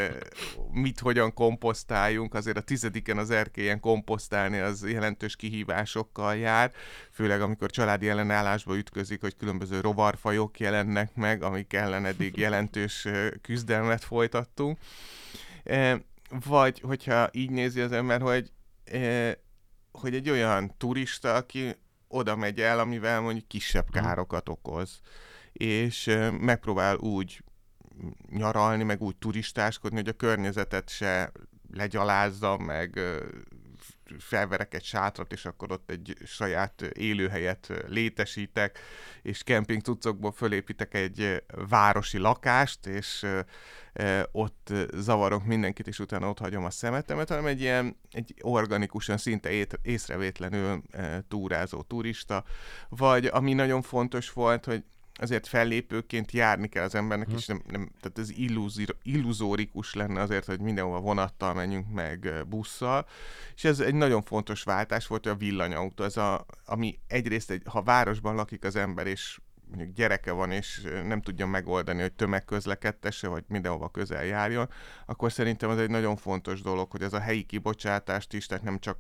mit, 0.71 1.00
hogyan 1.00 1.33
komposztáljunk, 1.33 2.33
azért 2.33 2.57
a 2.57 2.62
tizediken 2.62 3.17
az 3.17 3.29
erkélyen 3.29 3.79
komposztálni 3.79 4.57
az 4.59 4.89
jelentős 4.89 5.35
kihívásokkal 5.35 6.35
jár, 6.35 6.71
főleg 7.12 7.41
amikor 7.41 7.69
családi 7.69 8.09
ellenállásba 8.09 8.77
ütközik, 8.77 9.21
hogy 9.21 9.35
különböző 9.35 9.79
rovarfajok 9.79 10.59
jelennek 10.59 11.15
meg, 11.15 11.43
amik 11.43 11.73
ellen 11.73 12.05
eddig 12.05 12.38
jelentős 12.38 13.07
küzdelmet 13.41 14.03
folytattunk. 14.03 14.77
Vagy, 16.45 16.79
hogyha 16.79 17.29
így 17.31 17.50
nézi 17.50 17.81
az 17.81 17.91
ember, 17.91 18.21
hogy, 18.21 18.51
hogy 20.00 20.15
egy 20.15 20.29
olyan 20.29 20.77
turista, 20.77 21.33
aki 21.33 21.75
oda 22.07 22.35
megy 22.35 22.62
el, 22.62 22.79
amivel 22.79 23.21
mondjuk 23.21 23.47
kisebb 23.47 23.88
mhm. 23.89 24.03
károkat 24.03 24.50
okoz 24.50 25.01
és 25.53 26.17
megpróbál 26.39 26.95
úgy 26.97 27.43
nyaralni, 28.29 28.83
meg 28.83 29.01
úgy 29.01 29.15
turistáskodni, 29.15 29.97
hogy 29.97 30.07
a 30.07 30.13
környezetet 30.13 30.89
se 30.89 31.31
legyalázza, 31.73 32.57
meg 32.57 33.00
felverek 34.19 34.74
egy 34.74 34.83
sátrat, 34.83 35.31
és 35.31 35.45
akkor 35.45 35.72
ott 35.72 35.89
egy 35.89 36.17
saját 36.25 36.81
élőhelyet 36.81 37.72
létesítek, 37.88 38.79
és 39.22 39.43
kemping 39.43 39.81
cuccokból 39.81 40.31
fölépítek 40.31 40.93
egy 40.93 41.43
városi 41.69 42.17
lakást, 42.17 42.86
és 42.86 43.25
ott 44.31 44.74
zavarok 44.93 45.45
mindenkit, 45.45 45.88
és 45.88 46.00
utána 46.00 46.29
ott 46.29 46.39
hagyom 46.39 46.63
a 46.65 46.69
szemetemet, 46.69 47.29
hanem 47.29 47.45
egy 47.45 47.62
ilyen 47.62 48.00
egy 48.12 48.33
organikusan, 48.41 49.17
szinte 49.17 49.50
észrevétlenül 49.81 50.81
túrázó 51.27 51.81
turista, 51.81 52.43
vagy 52.89 53.25
ami 53.25 53.53
nagyon 53.53 53.81
fontos 53.81 54.31
volt, 54.31 54.65
hogy 54.65 54.83
azért 55.20 55.48
fellépőként 55.48 56.32
járni 56.32 56.67
kell 56.67 56.84
az 56.84 56.96
embernek, 56.96 57.27
hmm. 57.27 57.36
és 57.36 57.46
nem, 57.46 57.62
nem, 57.72 57.89
tehát 58.01 58.17
ez 58.17 58.29
illúzir, 58.29 58.96
illuzórikus 59.01 59.93
lenne 59.93 60.22
azért, 60.22 60.46
hogy 60.46 60.60
mindenhova 60.60 61.00
vonattal 61.00 61.53
menjünk, 61.53 61.91
meg 61.91 62.46
busszal, 62.48 63.08
és 63.55 63.63
ez 63.63 63.79
egy 63.79 63.96
nagyon 63.96 64.22
fontos 64.22 64.63
váltás 64.63 65.08
volt, 65.08 65.24
hogy 65.24 65.34
a 65.34 65.38
villanyautó, 65.38 66.03
ez 66.03 66.17
a, 66.17 66.46
ami 66.65 67.00
egyrészt, 67.08 67.51
egy, 67.51 67.62
ha 67.65 67.82
városban 67.82 68.36
lakik 68.36 68.63
az 68.63 68.75
ember, 68.75 69.08
és 69.08 69.39
mondjuk 69.67 69.96
gyereke 69.96 70.32
van, 70.32 70.51
és 70.51 70.88
nem 71.03 71.22
tudja 71.22 71.46
megoldani, 71.46 72.01
hogy 72.01 72.13
tömegközlekedtesse, 72.13 73.27
vagy 73.27 73.43
mindenhova 73.48 73.89
közel 73.89 74.25
járjon, 74.25 74.70
akkor 75.05 75.32
szerintem 75.32 75.70
ez 75.70 75.77
egy 75.77 75.89
nagyon 75.89 76.15
fontos 76.15 76.62
dolog, 76.62 76.91
hogy 76.91 77.01
ez 77.01 77.13
a 77.13 77.20
helyi 77.20 77.43
kibocsátást 77.43 78.34
is, 78.34 78.46
tehát 78.46 78.63
nem 78.63 78.79
csak 78.79 78.98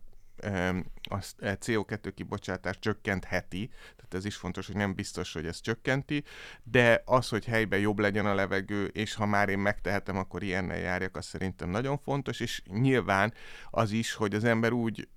a 1.09 1.17
CO2 1.41 2.11
kibocsátás 2.15 2.79
csökkentheti, 2.79 3.67
tehát 3.67 4.13
ez 4.13 4.25
is 4.25 4.35
fontos, 4.35 4.67
hogy 4.67 4.75
nem 4.75 4.95
biztos, 4.95 5.33
hogy 5.33 5.45
ez 5.45 5.61
csökkenti, 5.61 6.23
de 6.63 7.01
az, 7.05 7.29
hogy 7.29 7.45
helyben 7.45 7.79
jobb 7.79 7.99
legyen 7.99 8.25
a 8.25 8.33
levegő, 8.33 8.85
és 8.85 9.13
ha 9.13 9.25
már 9.25 9.49
én 9.49 9.59
megtehetem, 9.59 10.17
akkor 10.17 10.43
ilyennel 10.43 10.77
járjak, 10.77 11.15
az 11.15 11.25
szerintem 11.25 11.69
nagyon 11.69 11.97
fontos, 11.97 12.39
és 12.39 12.61
nyilván 12.65 13.33
az 13.69 13.91
is, 13.91 14.13
hogy 14.13 14.33
az 14.33 14.43
ember 14.43 14.71
úgy 14.71 15.07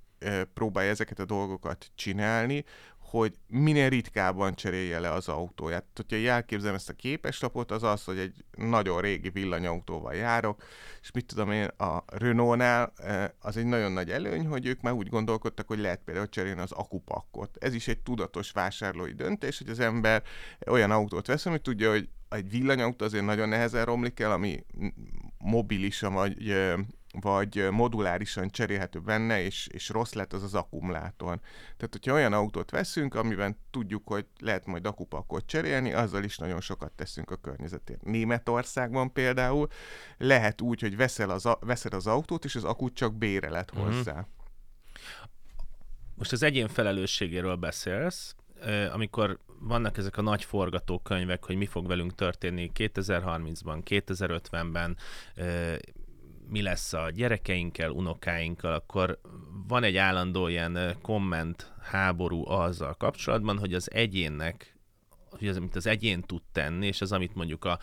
próbálja 0.54 0.90
ezeket 0.90 1.18
a 1.18 1.24
dolgokat 1.24 1.90
csinálni, 1.94 2.64
hogy 3.10 3.34
minél 3.46 3.88
ritkábban 3.88 4.54
cserélje 4.54 5.00
le 5.00 5.12
az 5.12 5.28
autóját. 5.28 5.84
Hogyha 5.94 6.28
elképzelem 6.28 6.74
ezt 6.74 6.88
a 6.88 6.92
képeslapot, 6.92 7.70
az 7.70 7.82
az, 7.82 8.04
hogy 8.04 8.18
egy 8.18 8.44
nagyon 8.56 9.00
régi 9.00 9.28
villanyautóval 9.28 10.14
járok, 10.14 10.62
és 11.02 11.10
mit 11.10 11.26
tudom 11.26 11.50
én, 11.50 11.64
a 11.64 12.04
Renault-nál 12.06 12.92
eh, 12.96 13.28
az 13.40 13.56
egy 13.56 13.64
nagyon 13.64 13.92
nagy 13.92 14.10
előny, 14.10 14.46
hogy 14.46 14.66
ők 14.66 14.80
már 14.80 14.92
úgy 14.92 15.08
gondolkodtak, 15.08 15.66
hogy 15.66 15.78
lehet 15.78 16.00
például 16.04 16.28
cserélni 16.28 16.60
az 16.60 16.72
akupakkot. 16.72 17.56
Ez 17.60 17.74
is 17.74 17.88
egy 17.88 17.98
tudatos 17.98 18.50
vásárlói 18.50 19.12
döntés, 19.12 19.58
hogy 19.58 19.68
az 19.68 19.80
ember 19.80 20.22
olyan 20.66 20.90
autót 20.90 21.26
vesz, 21.26 21.46
ami 21.46 21.58
tudja, 21.58 21.90
hogy 21.90 22.08
egy 22.28 22.50
villanyautó 22.50 23.04
azért 23.04 23.24
nagyon 23.24 23.48
nehezen 23.48 23.84
romlik 23.84 24.20
el, 24.20 24.32
ami 24.32 24.64
mobilis, 25.38 26.00
vagy 26.00 26.50
eh, 26.50 26.74
vagy 27.20 27.68
modulárisan 27.70 28.50
cserélhető 28.50 29.00
benne, 29.00 29.42
és, 29.42 29.66
és 29.66 29.88
rossz 29.88 30.12
lett 30.12 30.32
az 30.32 30.42
az 30.42 30.54
akkumulátor. 30.54 31.40
Tehát, 31.76 31.88
hogyha 31.90 32.12
olyan 32.12 32.32
autót 32.32 32.70
veszünk, 32.70 33.14
amiben 33.14 33.58
tudjuk, 33.70 34.08
hogy 34.08 34.26
lehet 34.38 34.66
majd 34.66 34.86
akupakot 34.86 35.46
cserélni, 35.46 35.92
azzal 35.92 36.24
is 36.24 36.38
nagyon 36.38 36.60
sokat 36.60 36.92
teszünk 36.92 37.30
a 37.30 37.36
környezetért. 37.36 38.04
Németországban 38.04 39.12
például 39.12 39.68
lehet 40.18 40.60
úgy, 40.60 40.80
hogy 40.80 40.96
veszel 40.96 41.30
az, 41.30 41.48
veszed 41.60 41.94
az 41.94 42.06
autót, 42.06 42.44
és 42.44 42.54
az 42.54 42.64
akut 42.64 42.94
csak 42.94 43.14
béreled 43.14 43.70
mm-hmm. 43.76 43.86
hozzá. 43.86 44.26
Most 46.14 46.32
az 46.32 46.42
egyén 46.42 46.68
felelősségéről 46.68 47.56
beszélsz, 47.56 48.34
amikor 48.92 49.38
vannak 49.60 49.96
ezek 49.96 50.16
a 50.16 50.22
nagy 50.22 50.44
forgatókönyvek, 50.44 51.44
hogy 51.44 51.56
mi 51.56 51.66
fog 51.66 51.86
velünk 51.86 52.14
történni 52.14 52.70
2030-ban, 52.74 53.80
2050-ben, 53.84 54.96
mi 56.48 56.62
lesz 56.62 56.92
a 56.92 57.10
gyerekeinkkel, 57.10 57.90
unokáinkkal, 57.90 58.72
akkor 58.72 59.20
van 59.66 59.82
egy 59.82 59.96
állandó 59.96 60.48
ilyen 60.48 60.96
komment 61.02 61.72
háború 61.82 62.48
azzal 62.48 62.94
kapcsolatban, 62.94 63.58
hogy 63.58 63.74
az 63.74 63.90
egyénnek 63.92 64.75
hogy 65.38 65.48
az, 65.48 65.56
amit 65.56 65.76
az 65.76 65.86
egyén 65.86 66.22
tud 66.22 66.42
tenni, 66.52 66.86
és 66.86 67.00
az, 67.00 67.12
amit 67.12 67.34
mondjuk 67.34 67.64
a, 67.64 67.78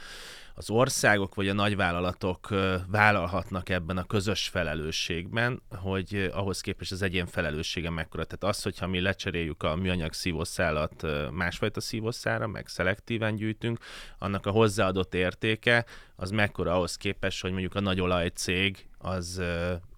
az 0.55 0.69
országok 0.69 1.35
vagy 1.35 1.47
a 1.47 1.53
nagyvállalatok 1.53 2.49
vállalhatnak 2.87 3.69
ebben 3.69 3.97
a 3.97 4.03
közös 4.03 4.47
felelősségben, 4.47 5.61
hogy 5.69 6.29
ahhoz 6.33 6.61
képest 6.61 6.91
az 6.91 7.01
egyén 7.01 7.25
felelőssége 7.25 7.89
mekkora. 7.89 8.25
Tehát 8.25 8.55
az, 8.55 8.63
hogyha 8.63 8.87
mi 8.87 9.01
lecseréljük 9.01 9.63
a 9.63 9.75
műanyag 9.75 10.13
szívószálat 10.13 11.05
másfajta 11.31 11.81
szívószára, 11.81 12.47
meg 12.47 12.67
szelektíven 12.67 13.35
gyűjtünk, 13.35 13.79
annak 14.19 14.45
a 14.45 14.51
hozzáadott 14.51 15.13
értéke 15.13 15.85
az 16.15 16.29
mekkora 16.29 16.73
ahhoz 16.73 16.95
képest, 16.95 17.41
hogy 17.41 17.51
mondjuk 17.51 17.75
a 17.75 17.79
nagy 17.79 18.01
olajcég 18.01 18.87
az 18.97 19.41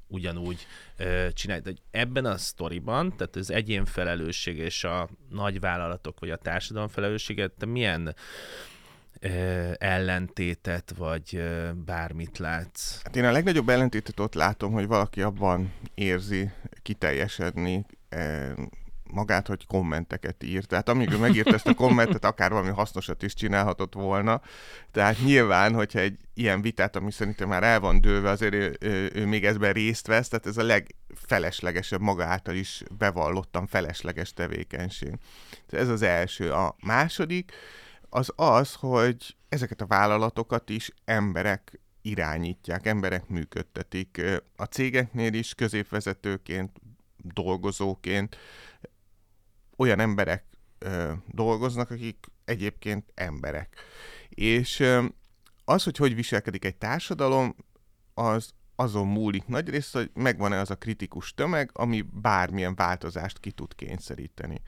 ugyanúgy 0.07 0.67
ö, 0.97 1.27
csinálja. 1.33 1.63
De 1.63 1.73
ebben 1.91 2.25
a 2.25 2.37
sztoriban, 2.37 3.17
tehát 3.17 3.35
az 3.35 3.51
egyén 3.51 3.85
felelősség 3.85 4.57
és 4.57 4.83
a 4.83 5.09
nagyvállalatok 5.29 6.19
vagy 6.19 6.29
a 6.29 6.35
társadalom 6.35 6.87
felelősséget, 6.87 7.51
te 7.51 7.65
milyen 7.65 8.15
ö, 9.19 9.29
ellentétet, 9.77 10.93
vagy 10.97 11.35
ö, 11.35 11.69
bármit 11.85 12.37
látsz? 12.37 13.01
Hát 13.03 13.15
én 13.15 13.25
a 13.25 13.31
legnagyobb 13.31 13.69
ellentétet 13.69 14.19
ott 14.19 14.33
látom, 14.33 14.71
hogy 14.71 14.87
valaki 14.87 15.21
abban 15.21 15.73
érzi 15.93 16.51
kiteljesedni, 16.81 17.85
magát, 19.11 19.47
hogy 19.47 19.65
kommenteket 19.65 20.43
ír. 20.43 20.65
Tehát 20.65 20.89
amíg 20.89 21.11
ő 21.11 21.17
megírt 21.17 21.53
ezt 21.53 21.67
a 21.67 21.73
kommentet, 21.73 22.25
akár 22.25 22.51
valami 22.51 22.69
hasznosat 22.69 23.23
is 23.23 23.33
csinálhatott 23.33 23.93
volna. 23.93 24.41
Tehát 24.91 25.23
nyilván, 25.23 25.73
hogyha 25.73 25.99
egy 25.99 26.17
ilyen 26.33 26.61
vitát, 26.61 26.95
ami 26.95 27.11
szerintem 27.11 27.47
már 27.47 27.63
el 27.63 27.79
van 27.79 28.01
dőlve, 28.01 28.29
azért 28.29 28.53
ő, 28.53 28.77
ő, 28.79 29.11
ő 29.13 29.25
még 29.25 29.45
ezben 29.45 29.73
részt 29.73 30.07
vesz, 30.07 30.27
tehát 30.27 30.45
ez 30.45 30.57
a 30.57 30.63
legfeleslegesebb 30.63 32.01
maga 32.01 32.23
által 32.23 32.55
is 32.55 32.83
bevallottan 32.97 33.67
felesleges 33.67 34.33
tevékenység. 34.33 35.13
Tehát 35.67 35.85
ez 35.85 35.91
az 35.91 36.01
első. 36.01 36.51
A 36.51 36.75
második 36.83 37.51
az 38.09 38.31
az, 38.35 38.73
hogy 38.73 39.35
ezeket 39.49 39.81
a 39.81 39.87
vállalatokat 39.87 40.69
is 40.69 40.91
emberek 41.05 41.79
irányítják, 42.01 42.85
emberek 42.85 43.27
működtetik. 43.27 44.21
A 44.55 44.63
cégeknél 44.63 45.33
is 45.33 45.53
középvezetőként, 45.53 46.71
dolgozóként 47.33 48.37
olyan 49.75 49.99
emberek 49.99 50.45
ö, 50.79 51.11
dolgoznak, 51.27 51.91
akik 51.91 52.25
egyébként 52.45 53.11
emberek. 53.13 53.75
És 54.29 54.79
ö, 54.79 55.05
az, 55.65 55.83
hogy 55.83 55.97
hogy 55.97 56.15
viselkedik 56.15 56.65
egy 56.65 56.75
társadalom, 56.75 57.55
az 58.13 58.53
azon 58.75 59.07
múlik 59.07 59.47
nagyrészt, 59.47 59.93
hogy 59.93 60.11
megvan-e 60.13 60.59
az 60.59 60.69
a 60.69 60.75
kritikus 60.75 61.33
tömeg, 61.33 61.69
ami 61.73 62.01
bármilyen 62.01 62.75
változást 62.75 63.39
ki 63.39 63.51
tud 63.51 63.75
kényszeríteni. 63.75 64.61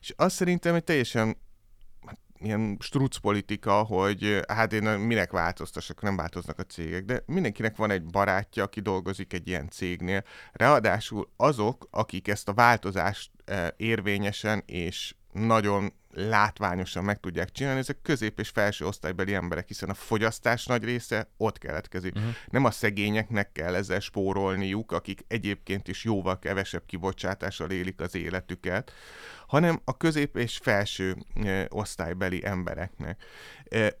És 0.00 0.14
azt 0.16 0.34
szerintem 0.34 0.74
egy 0.74 0.84
teljesen 0.84 1.36
ilyen 2.40 2.76
struc 2.80 3.16
politika, 3.16 3.82
hogy 3.82 4.40
hát 4.48 4.72
én 4.72 4.82
minek 4.82 5.30
változtassak, 5.30 6.02
nem 6.02 6.16
változnak 6.16 6.58
a 6.58 6.62
cégek, 6.62 7.04
de 7.04 7.22
mindenkinek 7.26 7.76
van 7.76 7.90
egy 7.90 8.04
barátja, 8.04 8.62
aki 8.62 8.80
dolgozik 8.80 9.32
egy 9.32 9.48
ilyen 9.48 9.68
cégnél. 9.68 10.24
Ráadásul 10.52 11.30
azok, 11.36 11.88
akik 11.90 12.28
ezt 12.28 12.48
a 12.48 12.54
változást 12.54 13.30
érvényesen 13.76 14.62
és 14.66 15.14
nagyon 15.32 15.92
látványosan 16.14 17.04
meg 17.04 17.20
tudják 17.20 17.50
csinálni, 17.50 17.78
ezek 17.78 18.02
közép- 18.02 18.40
és 18.40 18.48
felső 18.48 18.86
osztálybeli 18.86 19.34
emberek, 19.34 19.68
hiszen 19.68 19.90
a 19.90 19.94
fogyasztás 19.94 20.66
nagy 20.66 20.84
része 20.84 21.28
ott 21.36 21.58
keletkezik. 21.58 22.14
Uh-huh. 22.16 22.30
Nem 22.48 22.64
a 22.64 22.70
szegényeknek 22.70 23.52
kell 23.52 23.74
ezzel 23.74 24.00
spórolniuk, 24.00 24.92
akik 24.92 25.24
egyébként 25.28 25.88
is 25.88 26.04
jóval 26.04 26.38
kevesebb 26.38 26.82
kibocsátással 26.86 27.70
élik 27.70 28.00
az 28.00 28.14
életüket, 28.14 28.92
hanem 29.50 29.80
a 29.84 29.96
közép- 29.96 30.36
és 30.36 30.58
felső 30.62 31.16
osztálybeli 31.68 32.44
embereknek. 32.44 33.22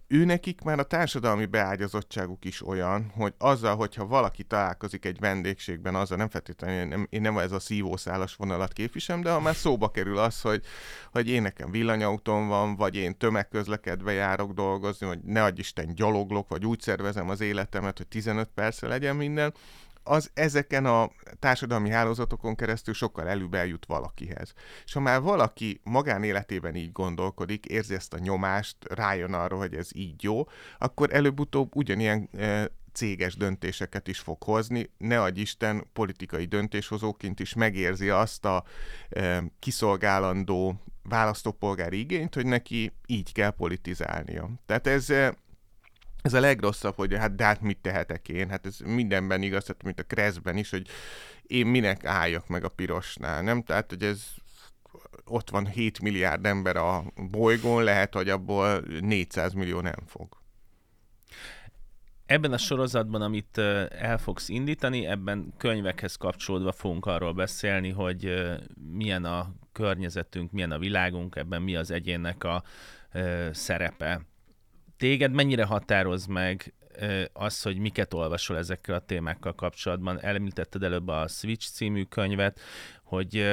Őnekik 0.06 0.60
már 0.60 0.78
a 0.78 0.82
társadalmi 0.82 1.46
beágyazottságuk 1.46 2.44
is 2.44 2.66
olyan, 2.66 3.12
hogy 3.14 3.34
azzal, 3.38 3.76
hogyha 3.76 4.06
valaki 4.06 4.42
találkozik 4.42 5.04
egy 5.04 5.18
vendégségben, 5.20 5.94
azzal 5.94 6.16
nem 6.16 6.28
feltétlenül, 6.28 6.84
nem, 6.84 7.06
én 7.10 7.20
nem 7.20 7.38
ez 7.38 7.52
a 7.52 7.60
szívószálas 7.60 8.34
vonalat 8.34 8.72
képvisem, 8.72 9.20
de 9.20 9.30
ha 9.30 9.40
már 9.40 9.54
szóba 9.54 9.90
kerül 9.90 10.18
az, 10.18 10.40
hogy, 10.40 10.64
hogy 11.12 11.28
én 11.28 11.42
nekem 11.42 11.70
villanyautón 11.70 12.48
van, 12.48 12.76
vagy 12.76 12.96
én 12.96 13.16
tömegközlekedve 13.16 14.12
járok 14.12 14.52
dolgozni, 14.52 15.06
vagy 15.06 15.20
ne 15.24 15.42
adj 15.44 15.60
Isten 15.60 15.94
gyaloglok, 15.94 16.48
vagy 16.48 16.66
úgy 16.66 16.80
szervezem 16.80 17.28
az 17.28 17.40
életemet, 17.40 17.96
hogy 17.96 18.06
15 18.06 18.48
percre 18.54 18.88
legyen 18.88 19.16
minden, 19.16 19.54
az 20.02 20.30
ezeken 20.34 20.86
a 20.86 21.10
társadalmi 21.38 21.90
hálózatokon 21.90 22.54
keresztül 22.54 22.94
sokkal 22.94 23.28
előbb 23.28 23.54
eljut 23.54 23.86
valakihez. 23.86 24.52
És 24.84 24.92
ha 24.92 25.00
már 25.00 25.20
valaki 25.20 25.80
magánéletében 25.84 26.74
így 26.74 26.92
gondolkodik, 26.92 27.66
érzi 27.66 27.94
ezt 27.94 28.14
a 28.14 28.18
nyomást, 28.18 28.76
rájön 28.88 29.32
arra, 29.32 29.56
hogy 29.56 29.74
ez 29.74 29.88
így 29.92 30.22
jó, 30.22 30.48
akkor 30.78 31.14
előbb-utóbb 31.14 31.76
ugyanilyen 31.76 32.28
e, 32.36 32.70
céges 32.92 33.36
döntéseket 33.36 34.08
is 34.08 34.18
fog 34.18 34.42
hozni, 34.42 34.90
ne 34.98 35.22
adj 35.22 35.40
Isten 35.40 35.86
politikai 35.92 36.44
döntéshozóként 36.44 37.40
is 37.40 37.54
megérzi 37.54 38.08
azt 38.08 38.44
a 38.44 38.64
e, 39.08 39.44
kiszolgálandó 39.58 40.80
választópolgári 41.02 41.98
igényt, 41.98 42.34
hogy 42.34 42.46
neki 42.46 42.92
így 43.06 43.32
kell 43.32 43.50
politizálnia. 43.50 44.50
Tehát 44.66 44.86
ez 44.86 45.10
e, 45.10 45.34
ez 46.22 46.34
a 46.34 46.40
legrosszabb, 46.40 46.94
hogy 46.94 47.14
hát 47.14 47.34
de 47.34 47.44
hát 47.44 47.60
mit 47.60 47.78
tehetek 47.78 48.28
én? 48.28 48.48
Hát 48.48 48.66
ez 48.66 48.78
mindenben 48.84 49.42
igaz, 49.42 49.64
tehát 49.64 49.82
mint 49.82 50.00
a 50.00 50.02
Kreszben 50.02 50.56
is, 50.56 50.70
hogy 50.70 50.86
én 51.42 51.66
minek 51.66 52.04
álljak 52.04 52.48
meg 52.48 52.64
a 52.64 52.68
pirosnál, 52.68 53.42
nem? 53.42 53.62
Tehát, 53.62 53.90
hogy 53.90 54.02
ez 54.02 54.24
ott 55.24 55.50
van 55.50 55.66
7 55.66 56.00
milliárd 56.00 56.46
ember 56.46 56.76
a 56.76 57.04
bolygón, 57.30 57.84
lehet, 57.84 58.14
hogy 58.14 58.28
abból 58.28 58.82
400 59.00 59.52
millió 59.52 59.80
nem 59.80 60.02
fog. 60.06 60.38
Ebben 62.26 62.52
a 62.52 62.58
sorozatban, 62.58 63.22
amit 63.22 63.58
el 63.88 64.18
fogsz 64.18 64.48
indítani, 64.48 65.06
ebben 65.06 65.52
könyvekhez 65.56 66.16
kapcsolódva 66.16 66.72
fogunk 66.72 67.06
arról 67.06 67.32
beszélni, 67.32 67.90
hogy 67.90 68.50
milyen 68.92 69.24
a 69.24 69.54
környezetünk, 69.72 70.52
milyen 70.52 70.70
a 70.70 70.78
világunk, 70.78 71.36
ebben 71.36 71.62
mi 71.62 71.76
az 71.76 71.90
egyénnek 71.90 72.44
a 72.44 72.62
szerepe. 73.50 74.20
Téged 75.00 75.32
mennyire 75.32 75.64
határoz 75.64 76.26
meg 76.26 76.74
az, 77.32 77.62
hogy 77.62 77.78
miket 77.78 78.14
olvasol 78.14 78.56
ezekkel 78.56 78.94
a 78.94 79.04
témákkal 79.04 79.54
kapcsolatban? 79.54 80.20
Említetted 80.20 80.82
előbb 80.82 81.08
a 81.08 81.28
Switch 81.28 81.70
című 81.72 82.02
könyvet, 82.02 82.60
hogy 83.02 83.46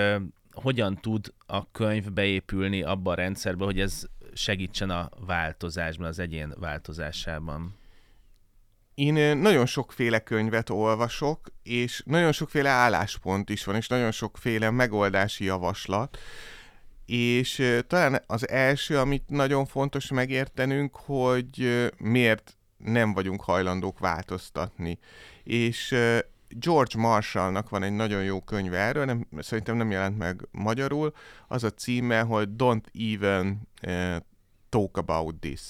hogyan 0.52 0.96
tud 0.96 1.34
a 1.46 1.72
könyv 1.72 2.12
beépülni 2.12 2.82
abba 2.82 3.12
a 3.12 3.16
rendszerbe, 3.16 3.66
hogy 3.66 3.80
ez 3.80 4.04
segítsen 4.34 4.90
a 4.90 5.10
változásban, 5.20 6.08
az 6.08 6.20
egyén 6.20 6.54
változásában? 6.60 7.76
Én 8.96 9.38
nagyon 9.38 9.66
sokféle 9.66 10.20
könyvet 10.20 10.70
olvasok, 10.70 11.48
és 11.64 12.02
nagyon 12.06 12.32
sokféle 12.32 12.70
álláspont 12.70 13.50
is 13.50 13.64
van, 13.64 13.76
és 13.76 13.88
nagyon 13.88 14.12
sokféle 14.12 14.70
megoldási 14.70 15.44
javaslat. 15.44 16.18
És 17.08 17.82
talán 17.88 18.24
az 18.26 18.50
első, 18.50 18.98
amit 18.98 19.24
nagyon 19.28 19.66
fontos 19.66 20.12
megértenünk, 20.12 20.96
hogy 20.96 21.90
miért 21.98 22.58
nem 22.78 23.14
vagyunk 23.14 23.42
hajlandók 23.42 24.00
változtatni. 24.00 25.00
És 25.44 25.96
George 26.50 27.00
Marshallnak 27.00 27.70
van 27.70 27.84
egy 27.84 27.92
nagyon 27.92 28.24
jó 28.24 28.42
könyve 28.42 28.78
erről, 28.78 29.06
nem, 29.06 29.28
szerintem 29.40 29.78
nem 29.78 29.92
jelent 29.92 30.18
meg 30.18 30.48
magyarul. 30.52 31.14
Az 31.48 31.64
a 31.64 31.70
címe, 31.70 32.22
hogy 32.22 32.50
Don't 32.58 33.14
even 33.14 33.68
talk 34.70 34.98
about 34.98 35.36
this. 35.36 35.62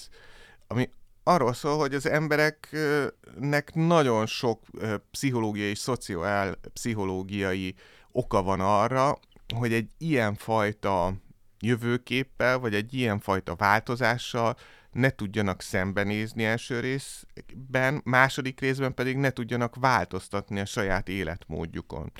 Ami 0.66 0.90
arról 1.22 1.52
szól, 1.52 1.78
hogy 1.78 1.94
az 1.94 2.06
embereknek 2.06 3.74
nagyon 3.74 4.26
sok 4.26 4.62
pszichológiai 5.10 5.70
és 5.70 5.78
szociál 5.78 6.58
pszichológiai 6.72 7.74
oka 8.12 8.42
van 8.42 8.60
arra, 8.60 9.18
hogy 9.54 9.72
egy 9.72 9.90
ilyen 9.98 10.34
fajta 10.34 11.12
jövőképpel, 11.60 12.58
vagy 12.58 12.74
egy 12.74 12.94
ilyen 12.94 13.20
fajta 13.20 13.54
változással 13.54 14.56
ne 14.92 15.10
tudjanak 15.10 15.62
szembenézni 15.62 16.44
első 16.44 16.80
részben, 16.80 18.00
második 18.04 18.60
részben 18.60 18.94
pedig 18.94 19.16
ne 19.16 19.30
tudjanak 19.30 19.76
változtatni 19.76 20.60
a 20.60 20.64
saját 20.64 21.08
életmódjukon. 21.08 22.12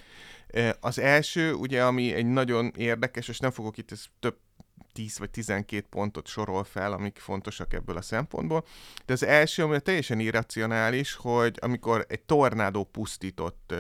Az 0.80 0.99
első, 0.99 1.52
ugye, 1.52 1.85
ami 1.85 2.14
egy 2.14 2.26
nagyon 2.26 2.73
érdekes, 2.76 3.28
és 3.28 3.38
nem 3.38 3.50
fogok 3.50 3.76
itt 3.76 3.92
ez 3.92 4.04
több 4.21 4.38
10 4.92 5.18
vagy 5.18 5.30
12 5.30 5.87
pontot 5.90 6.26
sorol 6.26 6.64
fel, 6.64 6.92
amik 6.92 7.18
fontosak 7.18 7.73
ebből 7.73 7.97
a 7.97 8.02
szempontból. 8.02 8.64
De 9.07 9.12
az 9.12 9.23
első, 9.23 9.62
ami 9.62 9.80
teljesen 9.80 10.21
irracionális, 10.21 11.14
hogy 11.14 11.59
amikor 11.61 12.04
egy 12.09 12.21
tornádó 12.21 12.85
pusztított 12.85 13.75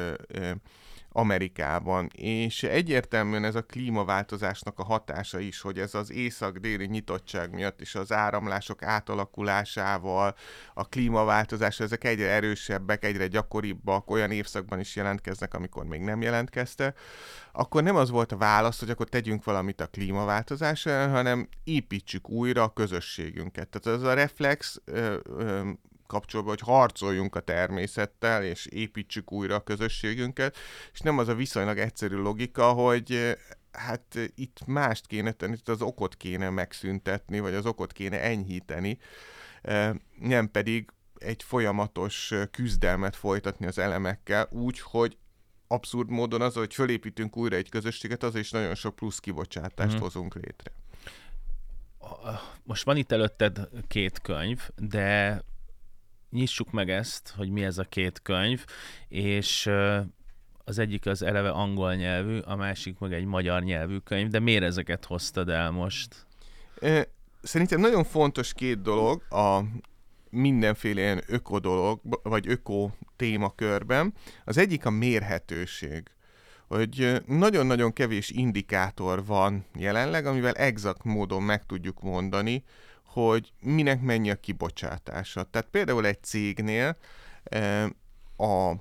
Amerikában, 1.18 2.10
és 2.14 2.62
egyértelműen 2.62 3.44
ez 3.44 3.54
a 3.54 3.62
klímaváltozásnak 3.62 4.78
a 4.78 4.84
hatása 4.84 5.38
is, 5.38 5.60
hogy 5.60 5.78
ez 5.78 5.94
az 5.94 6.12
észak-déli 6.12 6.86
nyitottság 6.86 7.54
miatt 7.54 7.80
és 7.80 7.94
az 7.94 8.12
áramlások 8.12 8.82
átalakulásával, 8.82 10.34
a 10.74 10.88
klímaváltozás, 10.88 11.80
ezek 11.80 12.04
egyre 12.04 12.28
erősebbek, 12.28 13.04
egyre 13.04 13.26
gyakoribbak, 13.26 14.10
olyan 14.10 14.30
évszakban 14.30 14.80
is 14.80 14.96
jelentkeznek, 14.96 15.54
amikor 15.54 15.84
még 15.84 16.00
nem 16.00 16.22
jelentkezte, 16.22 16.94
akkor 17.52 17.82
nem 17.82 17.96
az 17.96 18.10
volt 18.10 18.32
a 18.32 18.36
válasz, 18.36 18.78
hogy 18.78 18.90
akkor 18.90 19.08
tegyünk 19.08 19.44
valamit 19.44 19.80
a 19.80 19.86
klímaváltozás 19.86 20.86
ellen, 20.86 21.10
hanem 21.10 21.48
építsük 21.64 22.28
újra 22.28 22.62
a 22.62 22.72
közösségünket. 22.72 23.68
Tehát 23.68 24.00
ez 24.00 24.06
a 24.06 24.14
reflex 24.14 24.80
kapcsolva, 26.08 26.48
hogy 26.48 26.60
harcoljunk 26.60 27.36
a 27.36 27.40
természettel, 27.40 28.44
és 28.44 28.66
építsük 28.66 29.32
újra 29.32 29.54
a 29.54 29.62
közösségünket, 29.62 30.56
és 30.92 31.00
nem 31.00 31.18
az 31.18 31.28
a 31.28 31.34
viszonylag 31.34 31.78
egyszerű 31.78 32.16
logika, 32.16 32.72
hogy 32.72 33.12
eh, 33.12 33.32
hát 33.72 34.18
itt 34.34 34.66
mást 34.66 35.06
kéne 35.06 35.32
tenni, 35.32 35.52
itt 35.52 35.68
az 35.68 35.82
okot 35.82 36.16
kéne 36.16 36.50
megszüntetni, 36.50 37.40
vagy 37.40 37.54
az 37.54 37.66
okot 37.66 37.92
kéne 37.92 38.20
enyhíteni, 38.22 38.98
eh, 39.62 39.90
nem 40.20 40.50
pedig 40.50 40.90
egy 41.18 41.42
folyamatos 41.42 42.32
eh, 42.32 42.46
küzdelmet 42.50 43.16
folytatni 43.16 43.66
az 43.66 43.78
elemekkel, 43.78 44.48
úgy, 44.50 44.80
hogy 44.80 45.16
abszurd 45.66 46.10
módon 46.10 46.40
az, 46.40 46.54
hogy 46.54 46.74
fölépítünk 46.74 47.36
újra 47.36 47.56
egy 47.56 47.68
közösséget, 47.68 48.22
az 48.22 48.34
is 48.34 48.50
nagyon 48.50 48.74
sok 48.74 48.94
plusz 48.94 49.18
kibocsátást 49.18 49.96
mm. 49.96 50.00
hozunk 50.00 50.34
létre. 50.34 50.72
Most 52.62 52.84
van 52.84 52.96
itt 52.96 53.12
előtted 53.12 53.68
két 53.88 54.20
könyv, 54.20 54.68
de 54.76 55.42
nyissuk 56.30 56.70
meg 56.70 56.90
ezt, 56.90 57.32
hogy 57.36 57.50
mi 57.50 57.64
ez 57.64 57.78
a 57.78 57.84
két 57.84 58.22
könyv, 58.22 58.64
és 59.08 59.70
az 60.64 60.78
egyik 60.78 61.06
az 61.06 61.22
eleve 61.22 61.50
angol 61.50 61.94
nyelvű, 61.94 62.38
a 62.38 62.56
másik 62.56 62.98
meg 62.98 63.12
egy 63.12 63.24
magyar 63.24 63.62
nyelvű 63.62 63.96
könyv, 63.98 64.28
de 64.28 64.38
miért 64.38 64.62
ezeket 64.62 65.04
hoztad 65.04 65.48
el 65.48 65.70
most? 65.70 66.26
Szerintem 67.42 67.80
nagyon 67.80 68.04
fontos 68.04 68.54
két 68.54 68.82
dolog 68.82 69.22
a 69.32 69.60
mindenféle 70.30 71.00
ilyen 71.00 71.22
öko 71.26 71.58
dolog, 71.58 72.00
vagy 72.22 72.48
öko 72.48 72.90
témakörben. 73.16 74.14
Az 74.44 74.56
egyik 74.56 74.86
a 74.86 74.90
mérhetőség 74.90 76.10
hogy 76.68 77.22
nagyon-nagyon 77.26 77.92
kevés 77.92 78.30
indikátor 78.30 79.24
van 79.24 79.64
jelenleg, 79.74 80.26
amivel 80.26 80.52
exakt 80.52 81.04
módon 81.04 81.42
meg 81.42 81.66
tudjuk 81.66 82.00
mondani, 82.02 82.64
hogy 83.08 83.52
minek 83.60 84.00
mennyi 84.00 84.30
a 84.30 84.40
kibocsátása. 84.40 85.42
Tehát 85.42 85.68
például 85.70 86.06
egy 86.06 86.22
cégnél 86.22 86.96
a 88.36 88.74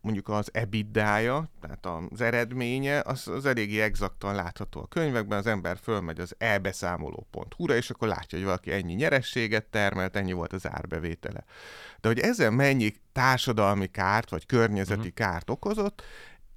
mondjuk 0.00 0.28
az 0.28 0.50
EBITDA-ja, 0.52 1.50
tehát 1.60 1.86
az 2.10 2.20
eredménye, 2.20 3.00
az, 3.00 3.28
az 3.28 3.46
eléggé 3.46 3.80
exaktan 3.80 4.34
látható 4.34 4.80
a 4.80 4.86
könyvekben, 4.86 5.38
az 5.38 5.46
ember 5.46 5.78
fölmegy 5.82 6.20
az 6.20 6.34
elbeszámoló.hu-ra, 6.38 7.76
és 7.76 7.90
akkor 7.90 8.08
látja, 8.08 8.38
hogy 8.38 8.46
valaki 8.46 8.72
ennyi 8.72 8.94
nyerességet 8.94 9.64
termelt, 9.64 10.16
ennyi 10.16 10.32
volt 10.32 10.52
az 10.52 10.68
árbevétele. 10.68 11.44
De 12.00 12.08
hogy 12.08 12.18
ezzel 12.18 12.50
mennyi 12.50 12.94
társadalmi 13.12 13.86
kárt, 13.86 14.30
vagy 14.30 14.46
környezeti 14.46 14.98
uh-huh. 14.98 15.14
kárt 15.14 15.50
okozott, 15.50 16.02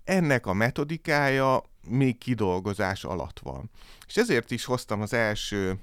ennek 0.03 0.45
a 0.45 0.53
metodikája 0.53 1.63
még 1.87 2.17
kidolgozás 2.17 3.03
alatt 3.03 3.39
van. 3.39 3.69
És 4.07 4.17
ezért 4.17 4.51
is 4.51 4.65
hoztam 4.65 5.01
az 5.01 5.13
első 5.13 5.79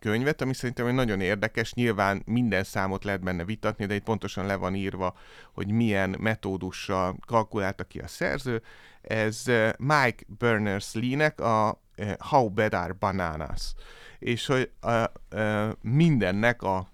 könyvet, 0.00 0.40
ami 0.40 0.54
szerintem 0.54 0.86
egy 0.86 0.94
nagyon 0.94 1.20
érdekes, 1.20 1.74
nyilván 1.74 2.22
minden 2.26 2.64
számot 2.64 3.04
lehet 3.04 3.20
benne 3.20 3.44
vitatni, 3.44 3.86
de 3.86 3.94
itt 3.94 4.02
pontosan 4.02 4.46
le 4.46 4.54
van 4.54 4.74
írva, 4.74 5.14
hogy 5.52 5.70
milyen 5.70 6.16
metódussal 6.18 7.16
kalkulálta 7.26 7.84
ki 7.84 7.98
a 7.98 8.06
szerző. 8.06 8.62
Ez 9.02 9.42
eh, 9.46 9.72
Mike 9.78 10.24
Berners-Lee-nek 10.38 11.40
a 11.40 11.82
eh, 11.94 12.14
How 12.18 12.48
Bad 12.48 12.74
Are 12.74 12.92
Bananas, 12.92 13.74
és 14.18 14.46
hogy 14.46 14.70
a, 14.80 14.90
a, 14.90 15.12
a, 15.38 15.76
mindennek 15.82 16.62
a, 16.62 16.76
a 16.76 16.86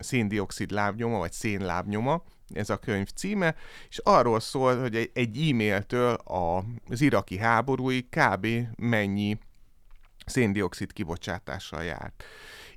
széndiokszid 0.00 0.70
lábnyoma, 0.70 1.18
vagy 1.18 1.32
szénlábnyoma, 1.32 2.22
ez 2.54 2.70
a 2.70 2.76
könyv 2.76 3.08
címe, 3.08 3.54
és 3.88 3.98
arról 3.98 4.40
szól, 4.40 4.80
hogy 4.80 5.10
egy 5.14 5.48
e-mailtől 5.50 6.18
az 6.88 7.00
iraki 7.00 7.38
háborúig 7.38 8.08
kb. 8.08 8.46
mennyi 8.76 9.38
széndiokszid 10.26 10.92
kibocsátással 10.92 11.84
járt. 11.84 12.24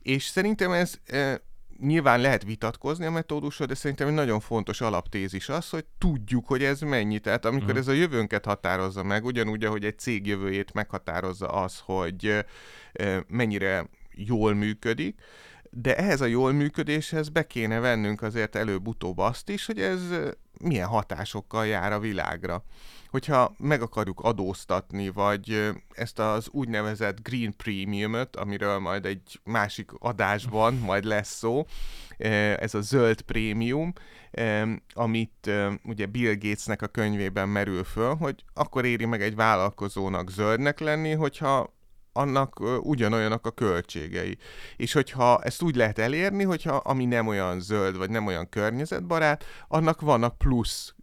És 0.01 0.23
szerintem 0.23 0.71
ez 0.71 0.99
e, 1.05 1.41
nyilván 1.79 2.19
lehet 2.19 2.43
vitatkozni 2.43 3.05
a 3.05 3.11
metódusról, 3.11 3.67
de 3.67 3.75
szerintem 3.75 4.07
egy 4.07 4.13
nagyon 4.13 4.39
fontos 4.39 4.81
alaptézis 4.81 5.49
az, 5.49 5.69
hogy 5.69 5.85
tudjuk, 5.97 6.47
hogy 6.47 6.63
ez 6.63 6.79
mennyi. 6.79 7.19
Tehát 7.19 7.45
amikor 7.45 7.65
uh-huh. 7.65 7.79
ez 7.79 7.87
a 7.87 7.91
jövőnket 7.91 8.45
határozza 8.45 9.03
meg, 9.03 9.25
ugyanúgy, 9.25 9.63
ahogy 9.63 9.85
egy 9.85 9.99
cég 9.99 10.27
jövőjét 10.27 10.73
meghatározza 10.73 11.47
az, 11.47 11.79
hogy 11.85 12.45
e, 12.93 13.23
mennyire 13.27 13.89
jól 14.11 14.53
működik, 14.53 15.21
de 15.69 15.95
ehhez 15.95 16.21
a 16.21 16.25
jól 16.25 16.51
működéshez 16.51 17.29
be 17.29 17.47
kéne 17.47 17.79
vennünk 17.79 18.21
azért 18.21 18.55
előbb-utóbb 18.55 19.17
azt 19.17 19.49
is, 19.49 19.65
hogy 19.65 19.79
ez 19.79 20.01
milyen 20.59 20.87
hatásokkal 20.87 21.67
jár 21.67 21.93
a 21.93 21.99
világra 21.99 22.63
hogyha 23.13 23.53
meg 23.57 23.81
akarjuk 23.81 24.19
adóztatni, 24.19 25.09
vagy 25.09 25.71
ezt 25.91 26.19
az 26.19 26.47
úgynevezett 26.51 27.21
green 27.21 27.55
premiumot, 27.55 28.35
amiről 28.35 28.79
majd 28.79 29.05
egy 29.05 29.39
másik 29.43 29.91
adásban 29.99 30.73
majd 30.73 31.03
lesz 31.03 31.37
szó, 31.37 31.65
ez 32.57 32.73
a 32.73 32.81
zöld 32.81 33.21
prémium, 33.21 33.93
amit 34.93 35.51
ugye 35.83 36.05
Bill 36.05 36.33
Gatesnek 36.33 36.81
a 36.81 36.87
könyvében 36.87 37.49
merül 37.49 37.83
föl, 37.83 38.15
hogy 38.15 38.43
akkor 38.53 38.85
éri 38.85 39.05
meg 39.05 39.21
egy 39.21 39.35
vállalkozónak 39.35 40.29
zöldnek 40.29 40.79
lenni, 40.79 41.11
hogyha 41.11 41.73
annak 42.13 42.59
ugyanolyanak 42.81 43.45
a 43.45 43.51
költségei. 43.51 44.37
És 44.75 44.93
hogyha 44.93 45.41
ezt 45.43 45.61
úgy 45.61 45.75
lehet 45.75 45.99
elérni, 45.99 46.43
hogyha 46.43 46.75
ami 46.75 47.05
nem 47.05 47.27
olyan 47.27 47.59
zöld, 47.59 47.97
vagy 47.97 48.09
nem 48.09 48.25
olyan 48.25 48.49
környezetbarát, 48.49 49.45
annak 49.67 50.01
vannak 50.01 50.37
plusz 50.37 50.95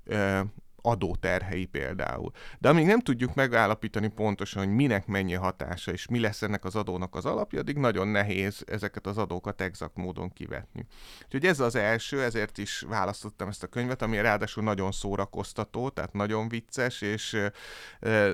adóterhei 0.83 1.67
például. 1.67 2.31
De 2.59 2.69
amíg 2.69 2.87
nem 2.87 3.01
tudjuk 3.01 3.35
megállapítani 3.35 4.09
pontosan, 4.09 4.65
hogy 4.65 4.75
minek 4.75 5.07
mennyi 5.07 5.35
hatása, 5.35 5.93
és 5.93 6.09
mi 6.09 6.21
lesz 6.21 6.43
ennek 6.43 6.65
az 6.65 6.77
adónak 6.77 7.15
az 7.15 7.25
alapja, 7.25 7.59
addig 7.59 7.77
nagyon 7.77 8.09
nehéz 8.09 8.65
ezeket 8.67 9.07
az 9.07 9.19
adókat 9.19 9.61
exakt 9.61 9.97
módon 9.97 10.33
kivetni. 10.33 10.87
Úgyhogy 11.25 11.45
ez 11.45 11.61
az 11.61 11.75
első, 11.75 12.23
ezért 12.23 12.59
is 12.59 12.85
választottam 12.89 13.49
ezt 13.49 13.63
a 13.63 13.67
könyvet, 13.67 14.03
ami 14.03 14.21
ráadásul 14.21 14.63
nagyon 14.63 14.93
szórakoztató, 14.93 15.89
tehát 15.89 16.13
nagyon 16.13 16.49
vicces, 16.49 17.01
és 17.01 17.37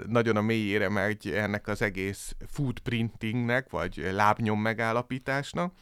nagyon 0.06 0.36
a 0.36 0.42
mélyére 0.42 0.88
megy 0.88 1.28
ennek 1.28 1.68
az 1.68 1.82
egész 1.82 2.36
footprintingnek, 2.46 3.70
vagy 3.70 4.08
lábnyom 4.12 4.60
megállapításnak. 4.60 5.72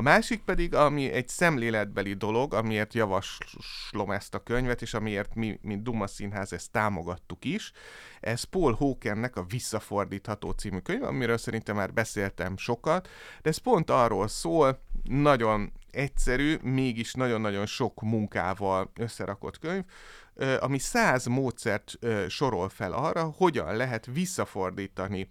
A 0.00 0.02
másik 0.02 0.42
pedig, 0.42 0.74
ami 0.74 1.10
egy 1.10 1.28
szemléletbeli 1.28 2.14
dolog, 2.14 2.54
amiért 2.54 2.94
javaslom 2.94 4.10
ezt 4.10 4.34
a 4.34 4.38
könyvet, 4.38 4.82
és 4.82 4.94
amiért 4.94 5.34
mi, 5.34 5.58
mint 5.62 5.82
Duma 5.82 6.06
Színház 6.06 6.52
ezt 6.52 6.70
támogattuk 6.70 7.44
is, 7.44 7.72
ez 8.20 8.42
Paul 8.42 8.72
Hawkennek 8.72 9.36
a 9.36 9.44
Visszafordítható 9.44 10.50
című 10.50 10.78
könyv, 10.78 11.02
amiről 11.02 11.38
szerintem 11.38 11.76
már 11.76 11.92
beszéltem 11.92 12.56
sokat, 12.56 13.08
de 13.42 13.48
ez 13.48 13.56
pont 13.56 13.90
arról 13.90 14.28
szól, 14.28 14.80
nagyon 15.02 15.72
egyszerű, 15.90 16.56
mégis 16.62 17.14
nagyon-nagyon 17.14 17.66
sok 17.66 18.00
munkával 18.00 18.90
összerakott 18.94 19.58
könyv, 19.58 19.84
ami 20.60 20.78
száz 20.78 21.26
módszert 21.26 21.98
sorol 22.28 22.68
fel 22.68 22.92
arra, 22.92 23.24
hogyan 23.24 23.76
lehet 23.76 24.06
visszafordítani 24.06 25.28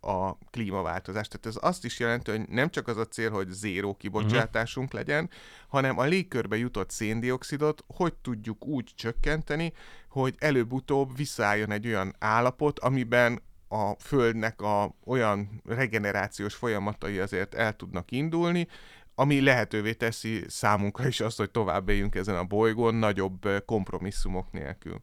a 0.00 0.38
klímaváltozást. 0.50 1.30
Tehát 1.30 1.46
ez 1.46 1.68
azt 1.68 1.84
is 1.84 1.98
jelenti, 1.98 2.30
hogy 2.30 2.48
nem 2.48 2.70
csak 2.70 2.88
az 2.88 2.96
a 2.96 3.06
cél, 3.06 3.30
hogy 3.30 3.48
zéró 3.48 3.94
kibocsátásunk 3.94 4.92
uh-huh. 4.92 5.06
legyen, 5.06 5.30
hanem 5.68 5.98
a 5.98 6.04
légkörbe 6.04 6.56
jutott 6.56 6.90
széndiokszidot 6.90 7.84
hogy 7.86 8.14
tudjuk 8.14 8.66
úgy 8.66 8.90
csökkenteni, 8.94 9.72
hogy 10.08 10.34
előbb-utóbb 10.38 11.16
visszaálljon 11.16 11.70
egy 11.70 11.86
olyan 11.86 12.14
állapot, 12.18 12.78
amiben 12.78 13.42
a 13.68 13.94
Földnek 13.98 14.60
a 14.60 14.94
olyan 15.04 15.62
regenerációs 15.64 16.54
folyamatai 16.54 17.18
azért 17.18 17.54
el 17.54 17.76
tudnak 17.76 18.10
indulni, 18.10 18.68
ami 19.14 19.40
lehetővé 19.40 19.92
teszi 19.92 20.44
számunkra 20.48 21.06
is 21.06 21.20
azt, 21.20 21.36
hogy 21.36 21.50
tovább 21.50 21.88
éljünk 21.88 22.14
ezen 22.14 22.36
a 22.36 22.44
bolygón 22.44 22.94
nagyobb 22.94 23.48
kompromisszumok 23.66 24.52
nélkül. 24.52 25.00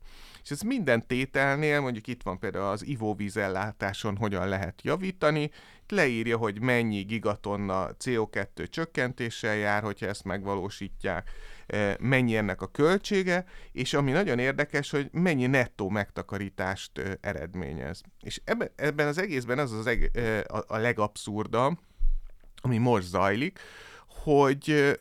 És 0.47 0.53
ez 0.53 0.61
minden 0.61 1.07
tételnél, 1.07 1.79
mondjuk 1.81 2.07
itt 2.07 2.23
van 2.23 2.39
például 2.39 2.65
az 2.65 2.85
ivóvízellátáson 2.85 4.17
hogyan 4.17 4.47
lehet 4.47 4.81
javítani, 4.81 5.41
itt 5.81 5.91
leírja, 5.91 6.37
hogy 6.37 6.61
mennyi 6.61 7.01
gigatonna 7.01 7.89
CO2 8.03 8.69
csökkentéssel 8.69 9.55
jár, 9.55 9.83
hogyha 9.83 10.05
ezt 10.05 10.23
megvalósítják, 10.23 11.29
mennyi 11.99 12.35
ennek 12.35 12.61
a 12.61 12.67
költsége, 12.67 13.45
és 13.71 13.93
ami 13.93 14.11
nagyon 14.11 14.39
érdekes, 14.39 14.89
hogy 14.89 15.09
mennyi 15.11 15.45
nettó 15.45 15.89
megtakarítást 15.89 17.17
eredményez. 17.21 18.01
És 18.21 18.41
ebben, 18.43 18.71
ebben 18.75 19.07
az 19.07 19.17
egészben 19.17 19.59
az 19.59 19.71
az 19.71 19.87
eg- 19.87 20.17
a, 20.51 20.63
a 20.67 20.77
legabszurdabb, 20.77 21.79
ami 22.61 22.77
most 22.77 23.07
zajlik, 23.07 23.59
hogy 24.07 24.95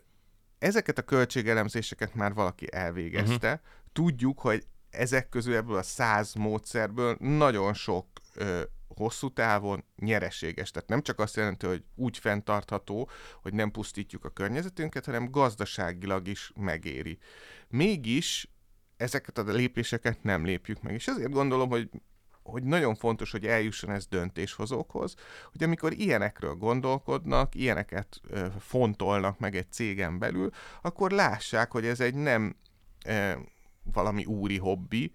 ezeket 0.59 0.98
a 0.98 1.02
költségelemzéseket 1.02 2.14
már 2.14 2.35
valaki 2.35 2.66
elvégezte. 2.72 3.52
Uh-huh. 3.52 3.61
Tudjuk, 3.92 4.40
hogy 4.40 4.66
ezek 4.96 5.28
közül 5.28 5.54
ebből 5.54 5.76
a 5.76 5.82
száz 5.82 6.35
módszerből 6.35 7.16
nagyon 7.20 7.74
sok 7.74 8.06
ö, 8.35 8.62
hosszú 8.88 9.32
távon 9.32 9.85
nyereséges. 9.96 10.70
Tehát 10.70 10.88
nem 10.88 11.02
csak 11.02 11.18
azt 11.18 11.37
jelenti, 11.37 11.66
hogy 11.66 11.85
úgy 11.94 12.18
fenntartható, 12.18 13.09
hogy 13.42 13.54
nem 13.54 13.70
pusztítjuk 13.70 14.24
a 14.24 14.30
környezetünket, 14.30 15.04
hanem 15.04 15.30
gazdaságilag 15.30 16.28
is 16.28 16.52
megéri. 16.54 17.18
Mégis 17.68 18.50
ezeket 18.96 19.38
a 19.38 19.42
lépéseket 19.42 20.22
nem 20.22 20.44
lépjük 20.44 20.82
meg. 20.82 20.94
És 20.94 21.06
ezért 21.06 21.30
gondolom, 21.30 21.68
hogy 21.68 21.90
hogy 22.42 22.62
nagyon 22.62 22.94
fontos, 22.94 23.30
hogy 23.30 23.46
eljusson 23.46 23.90
ez 23.90 24.06
döntéshozókhoz, 24.06 25.14
hogy 25.52 25.62
amikor 25.62 25.92
ilyenekről 25.92 26.54
gondolkodnak, 26.54 27.54
ilyeneket 27.54 28.20
fontolnak 28.59 29.38
meg 29.38 29.56
egy 29.56 29.72
cégen 29.72 30.18
belül, 30.18 30.50
akkor 30.82 31.11
lássák, 31.11 31.70
hogy 31.70 31.87
ez 31.87 32.00
egy 32.00 32.14
nem 32.14 32.56
valami 33.92 34.25
úri 34.25 34.59
hobbi, 34.59 35.12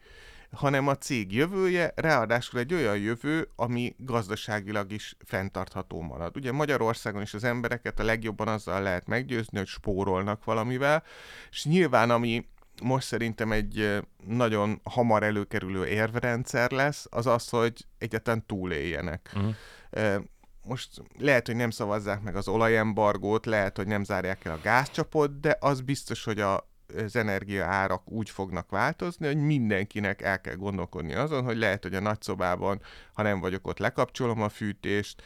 hanem 0.52 0.88
a 0.88 0.98
cég 0.98 1.34
jövője, 1.34 1.92
ráadásul 1.96 2.60
egy 2.60 2.74
olyan 2.74 2.98
jövő, 2.98 3.50
ami 3.56 3.96
gazdaságilag 3.98 4.92
is 4.92 5.16
fenntartható 5.26 6.02
marad. 6.02 6.38
Ugye 6.38 6.52
Magyarországon 6.52 7.22
is 7.22 7.34
az 7.34 7.44
embereket 7.44 8.00
a 8.00 8.04
legjobban 8.04 8.48
azzal 8.48 8.82
lehet 8.82 9.08
meggyőzni, 9.08 9.58
hogy 9.58 9.68
spórolnak 9.68 10.44
valamivel, 10.44 11.04
és 11.52 11.66
nyilván 11.66 12.10
ami 12.10 12.46
most 12.84 13.08
szerintem 13.08 13.52
egy 13.52 14.02
nagyon 14.26 14.82
hamar 14.84 15.24
előkerülő 15.24 15.86
érvrendszer 15.86 16.72
lesz, 16.72 17.06
az 17.10 17.26
az, 17.28 17.50
hogy 17.50 17.86
egyáltalán 17.98 18.46
túléljenek. 18.46 19.32
Uh-huh. 19.36 20.24
Most 20.64 20.90
lehet, 21.18 21.46
hogy 21.46 21.56
nem 21.56 21.70
szavazzák 21.70 22.22
meg 22.22 22.36
az 22.36 22.48
olajembargót, 22.48 23.46
lehet, 23.46 23.78
hogy 23.78 23.88
nem 23.88 24.04
zárják 24.04 24.46
el 24.46 24.54
a 24.54 24.60
gázcsapot, 24.64 25.40
de 25.40 25.58
az 25.60 25.82
biztos, 25.82 26.24
hogy 26.24 26.40
a 26.40 26.71
az 26.96 27.16
energia 27.16 27.66
árak 27.66 28.12
úgy 28.12 28.30
fognak 28.30 28.70
változni, 28.70 29.26
hogy 29.26 29.38
mindenkinek 29.38 30.22
el 30.22 30.42
kell 30.42 30.56
gondolkodni 30.56 31.14
azon, 31.14 31.44
hogy 31.44 31.58
lehet, 31.58 31.84
hogy 31.84 31.96
a 31.96 32.00
nagyszobában, 32.00 32.82
ha 33.14 33.22
nem 33.22 33.40
vagyok 33.40 33.68
ott, 33.68 33.78
lekapcsolom 33.78 34.42
a 34.42 34.50
fűtést, 34.50 35.24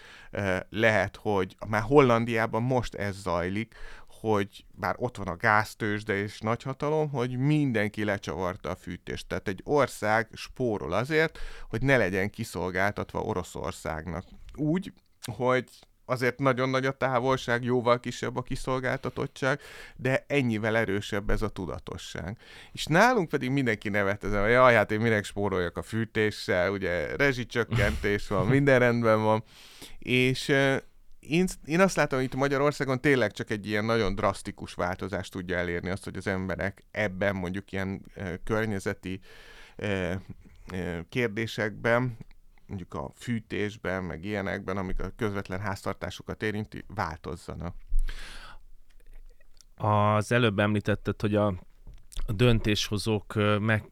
lehet, 0.69 1.15
hogy 1.15 1.55
már 1.67 1.81
Hollandiában 1.81 2.63
most 2.63 2.95
ez 2.95 3.15
zajlik, 3.15 3.75
hogy 4.07 4.65
bár 4.71 4.95
ott 4.97 5.17
van 5.17 5.27
a 5.27 5.37
gáztősde 5.37 6.13
és 6.13 6.39
nagyhatalom, 6.39 7.09
hogy 7.09 7.37
mindenki 7.37 8.03
lecsavarta 8.03 8.69
a 8.69 8.75
fűtést. 8.75 9.27
Tehát 9.27 9.47
egy 9.47 9.61
ország 9.63 10.29
spórol 10.33 10.93
azért, 10.93 11.39
hogy 11.69 11.81
ne 11.81 11.97
legyen 11.97 12.29
kiszolgáltatva 12.29 13.19
Oroszországnak. 13.19 14.23
Úgy, 14.55 14.93
hogy 15.35 15.69
azért 16.05 16.39
nagyon 16.39 16.69
nagy 16.69 16.85
a 16.85 16.91
távolság, 16.91 17.63
jóval 17.63 17.99
kisebb 17.99 18.35
a 18.35 18.41
kiszolgáltatottság, 18.41 19.59
de 19.95 20.25
ennyivel 20.27 20.77
erősebb 20.77 21.29
ez 21.29 21.41
a 21.41 21.49
tudatosság. 21.49 22.37
És 22.71 22.85
nálunk 22.85 23.29
pedig 23.29 23.49
mindenki 23.49 23.89
nevet 23.89 24.23
ezen, 24.23 24.41
hogy 24.41 24.51
jaj, 24.51 24.73
hát 24.73 24.91
én 24.91 24.99
minek 24.99 25.23
spóroljak 25.23 25.77
a 25.77 25.81
fűtéssel, 25.81 26.71
ugye 26.71 27.15
rezsicsökkentés 27.15 28.27
van, 28.27 28.47
minden 28.55 28.79
rendben 28.79 29.21
van, 29.21 29.43
és 29.99 30.47
én, 31.27 31.47
én 31.65 31.79
azt 31.79 31.95
látom, 31.95 32.19
hogy 32.19 32.27
itt 32.27 32.35
Magyarországon 32.35 33.01
tényleg 33.01 33.31
csak 33.31 33.49
egy 33.49 33.67
ilyen 33.67 33.85
nagyon 33.85 34.15
drasztikus 34.15 34.73
változást 34.73 35.31
tudja 35.31 35.57
elérni 35.57 35.89
azt, 35.89 36.03
hogy 36.03 36.17
az 36.17 36.27
emberek 36.27 36.83
ebben 36.91 37.35
mondjuk 37.35 37.71
ilyen 37.71 38.05
környezeti 38.43 39.19
kérdésekben 41.09 42.17
mondjuk 42.67 42.93
a 42.93 43.11
fűtésben, 43.15 44.03
meg 44.03 44.23
ilyenekben, 44.23 44.77
amik 44.77 44.99
a 44.99 45.11
közvetlen 45.15 45.59
háztartásukat 45.59 46.43
érinti, 46.43 46.85
változzanak. 46.87 47.75
Az 49.75 50.31
előbb 50.31 50.59
említetted, 50.59 51.21
hogy 51.21 51.35
a 51.35 51.53
a 52.27 52.31
döntéshozók 52.31 53.33
meg, 53.59 53.83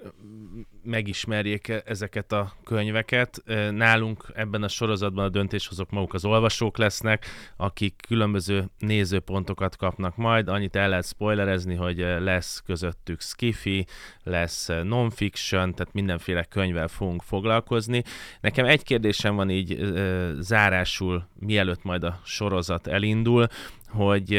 megismerjék 0.83 1.67
e, 1.67 1.81
ezeket 1.85 2.31
a 2.31 2.53
könyveket. 2.63 3.43
Nálunk 3.71 4.25
ebben 4.33 4.63
a 4.63 4.67
sorozatban 4.67 5.25
a 5.25 5.29
döntéshozók 5.29 5.89
maguk 5.89 6.13
az 6.13 6.25
olvasók 6.25 6.77
lesznek, 6.77 7.25
akik 7.57 7.95
különböző 8.07 8.69
nézőpontokat 8.79 9.75
kapnak 9.75 10.15
majd. 10.15 10.47
Annyit 10.47 10.75
el 10.75 10.89
lehet 10.89 11.05
spoilerezni, 11.05 11.75
hogy 11.75 11.97
lesz 12.19 12.61
közöttük 12.65 13.21
skifi, 13.21 13.85
lesz 14.23 14.67
non-fiction, 14.83 15.73
tehát 15.73 15.93
mindenféle 15.93 16.43
könyvvel 16.43 16.87
fogunk 16.87 17.21
foglalkozni. 17.21 18.03
Nekem 18.41 18.65
egy 18.65 18.83
kérdésem 18.83 19.35
van 19.35 19.49
így 19.49 19.93
zárásul, 20.39 21.27
mielőtt 21.39 21.83
majd 21.83 22.03
a 22.03 22.19
sorozat 22.23 22.87
elindul, 22.87 23.47
hogy 23.87 24.33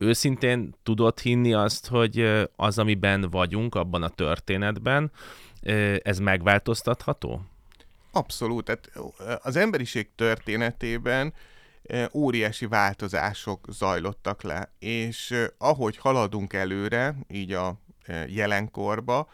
őszintén 0.00 0.74
tudod 0.82 1.18
hinni 1.18 1.52
azt, 1.52 1.86
hogy 1.86 2.48
az, 2.56 2.78
amiben 2.78 3.20
vagyunk, 3.30 3.74
abban 3.74 4.02
a 4.02 4.08
történetben, 4.08 5.12
ez 6.02 6.18
megváltoztatható? 6.18 7.42
Abszolút. 8.12 8.64
Tehát 8.64 8.90
az 9.42 9.56
emberiség 9.56 10.08
történetében 10.14 11.32
óriási 12.12 12.66
változások 12.66 13.66
zajlottak 13.70 14.42
le, 14.42 14.72
és 14.78 15.34
ahogy 15.58 15.96
haladunk 15.96 16.52
előre, 16.52 17.14
így 17.28 17.52
a 17.52 17.74
jelenkorba, 18.26 19.28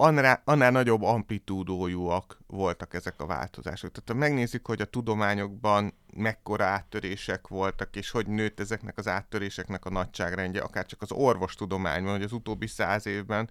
annál, 0.00 0.42
annál 0.44 0.70
nagyobb 0.70 1.02
amplitúdójúak 1.02 2.38
voltak 2.46 2.94
ezek 2.94 3.20
a 3.20 3.26
változások. 3.26 3.92
Tehát 3.92 4.08
ha 4.08 4.28
megnézzük, 4.28 4.66
hogy 4.66 4.80
a 4.80 4.84
tudományokban 4.84 5.94
mekkora 6.14 6.64
áttörések 6.64 7.48
voltak, 7.48 7.96
és 7.96 8.10
hogy 8.10 8.26
nőtt 8.26 8.60
ezeknek 8.60 8.98
az 8.98 9.08
áttöréseknek 9.08 9.84
a 9.84 9.90
nagyságrendje, 9.90 10.60
akár 10.60 10.86
csak 10.86 11.02
az 11.02 11.12
orvostudományban, 11.12 12.12
hogy 12.12 12.22
az 12.22 12.32
utóbbi 12.32 12.66
száz 12.66 13.06
évben 13.06 13.50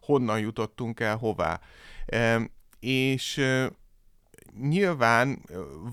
honnan 0.00 0.38
jutottunk 0.38 1.00
el, 1.00 1.16
hová. 1.16 1.60
E, 2.06 2.50
és 2.80 3.44
nyilván 4.60 5.42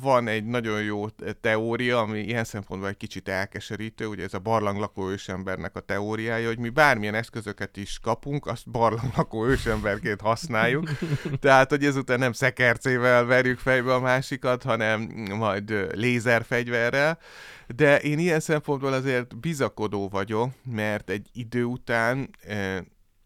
van 0.02 0.28
egy 0.28 0.46
nagyon 0.46 0.82
jó 0.82 1.08
teória, 1.42 2.00
ami 2.00 2.20
ilyen 2.20 2.44
szempontból 2.44 2.90
egy 2.90 2.98
kicsit 2.98 3.28
elkeserítő, 3.28 4.06
ugye 4.08 4.24
ez 4.24 4.34
a 4.34 4.40
barlanglakó 4.40 5.10
ősembernek 5.10 5.76
a 5.76 5.80
teóriája, 5.80 6.48
hogy 6.48 6.60
mi 6.60 6.70
bármilyen 6.70 7.16
eszközöket 7.16 7.78
is 7.78 8.00
kapunk, 8.00 8.46
azt 8.46 8.70
barlanglakó 8.70 9.46
ősemberként 9.46 10.22
használjuk. 10.22 10.90
Tehát, 11.40 11.70
hogy 11.70 11.86
ezután 11.86 12.20
nem 12.20 12.32
szekercével 12.32 13.26
verjük 13.26 13.60
fejbe 13.60 13.94
a 13.94 14.00
másikat, 14.00 14.64
hanem 14.64 15.02
majd 15.38 15.74
lézerfegyverrel. 15.94 17.20
De 17.76 18.00
én 18.00 18.20
ilyen 18.20 18.40
szempontból 18.40 18.94
azért 18.94 19.40
bizakodó 19.40 20.10
vagyok, 20.10 20.50
mert 20.64 21.10
egy 21.10 21.30
idő 21.34 21.64
után 21.64 22.30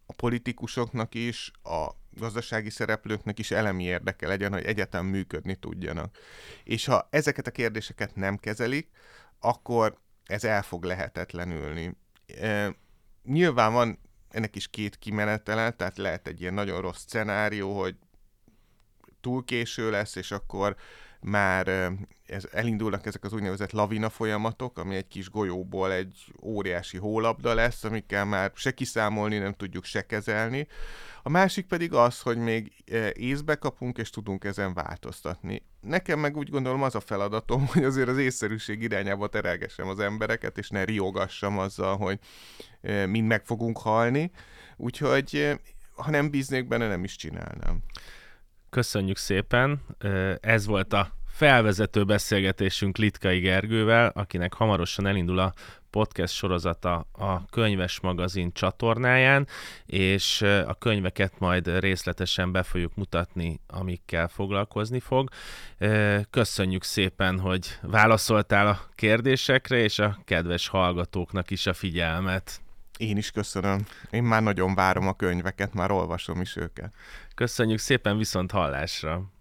a 0.06 0.12
politikusoknak 0.12 1.14
is, 1.14 1.50
a 1.62 1.99
gazdasági 2.18 2.70
szereplőknek 2.70 3.38
is 3.38 3.50
elemi 3.50 3.84
érdeke 3.84 4.26
legyen, 4.26 4.52
hogy 4.52 4.64
egyetem 4.64 5.06
működni 5.06 5.54
tudjanak. 5.54 6.16
És 6.64 6.84
ha 6.84 7.08
ezeket 7.10 7.46
a 7.46 7.50
kérdéseket 7.50 8.16
nem 8.16 8.36
kezelik, 8.36 8.88
akkor 9.40 9.98
ez 10.24 10.44
el 10.44 10.62
fog 10.62 10.84
lehetetlenülni. 10.84 11.96
E, 12.40 12.74
nyilván 13.24 13.72
van 13.72 13.98
ennek 14.30 14.56
is 14.56 14.68
két 14.68 14.96
kimenetele, 14.96 15.70
tehát 15.70 15.96
lehet 15.96 16.26
egy 16.26 16.40
ilyen 16.40 16.54
nagyon 16.54 16.80
rossz 16.80 17.04
szenárió, 17.06 17.80
hogy 17.80 17.96
túl 19.20 19.44
késő 19.44 19.90
lesz, 19.90 20.16
és 20.16 20.30
akkor 20.30 20.76
már 21.20 21.92
ez, 22.26 22.44
elindulnak 22.52 23.06
ezek 23.06 23.24
az 23.24 23.32
úgynevezett 23.32 23.70
lavina 23.70 24.08
folyamatok, 24.08 24.78
ami 24.78 24.96
egy 24.96 25.08
kis 25.08 25.30
golyóból 25.30 25.92
egy 25.92 26.32
óriási 26.42 26.96
hólabda 26.96 27.54
lesz, 27.54 27.84
amikkel 27.84 28.24
már 28.24 28.52
se 28.54 28.74
kiszámolni 28.74 29.38
nem 29.38 29.52
tudjuk, 29.52 29.84
se 29.84 30.06
kezelni. 30.06 30.66
A 31.22 31.28
másik 31.28 31.66
pedig 31.66 31.92
az, 31.92 32.20
hogy 32.20 32.36
még 32.36 32.72
észbe 33.12 33.54
kapunk, 33.54 33.98
és 33.98 34.10
tudunk 34.10 34.44
ezen 34.44 34.74
változtatni. 34.74 35.62
Nekem 35.80 36.18
meg 36.18 36.36
úgy 36.36 36.50
gondolom 36.50 36.82
az 36.82 36.94
a 36.94 37.00
feladatom, 37.00 37.66
hogy 37.72 37.84
azért 37.84 38.08
az 38.08 38.18
észszerűség 38.18 38.82
irányába 38.82 39.28
terelgessem 39.28 39.88
az 39.88 39.98
embereket, 39.98 40.58
és 40.58 40.68
ne 40.68 40.84
riogassam 40.84 41.58
azzal, 41.58 41.96
hogy 41.96 42.18
mind 43.06 43.26
meg 43.26 43.44
fogunk 43.44 43.78
halni. 43.78 44.30
Úgyhogy 44.76 45.58
ha 45.94 46.10
nem 46.10 46.30
bíznék 46.30 46.68
benne, 46.68 46.88
nem 46.88 47.04
is 47.04 47.16
csinálnám. 47.16 47.82
Köszönjük 48.70 49.16
szépen. 49.16 49.80
Ez 50.40 50.66
volt 50.66 50.92
a 50.92 51.19
felvezető 51.40 52.04
beszélgetésünk 52.04 52.96
Litkai 52.96 53.38
Gergővel, 53.38 54.12
akinek 54.14 54.54
hamarosan 54.54 55.06
elindul 55.06 55.38
a 55.38 55.52
podcast 55.90 56.34
sorozata 56.34 57.06
a 57.12 57.46
Könyves 57.50 58.00
Magazin 58.00 58.52
csatornáján, 58.52 59.46
és 59.86 60.42
a 60.42 60.74
könyveket 60.74 61.38
majd 61.38 61.78
részletesen 61.78 62.52
be 62.52 62.62
fogjuk 62.62 62.94
mutatni, 62.94 63.60
amikkel 63.66 64.28
foglalkozni 64.28 65.00
fog. 65.00 65.28
Köszönjük 66.30 66.84
szépen, 66.84 67.38
hogy 67.38 67.78
válaszoltál 67.82 68.66
a 68.66 68.80
kérdésekre, 68.94 69.76
és 69.76 69.98
a 69.98 70.18
kedves 70.24 70.68
hallgatóknak 70.68 71.50
is 71.50 71.66
a 71.66 71.72
figyelmet. 71.72 72.60
Én 72.96 73.16
is 73.16 73.30
köszönöm. 73.30 73.86
Én 74.10 74.22
már 74.22 74.42
nagyon 74.42 74.74
várom 74.74 75.08
a 75.08 75.16
könyveket, 75.16 75.74
már 75.74 75.90
olvasom 75.90 76.40
is 76.40 76.56
őket. 76.56 76.94
Köszönjük 77.34 77.78
szépen, 77.78 78.18
viszont 78.18 78.50
hallásra! 78.50 79.39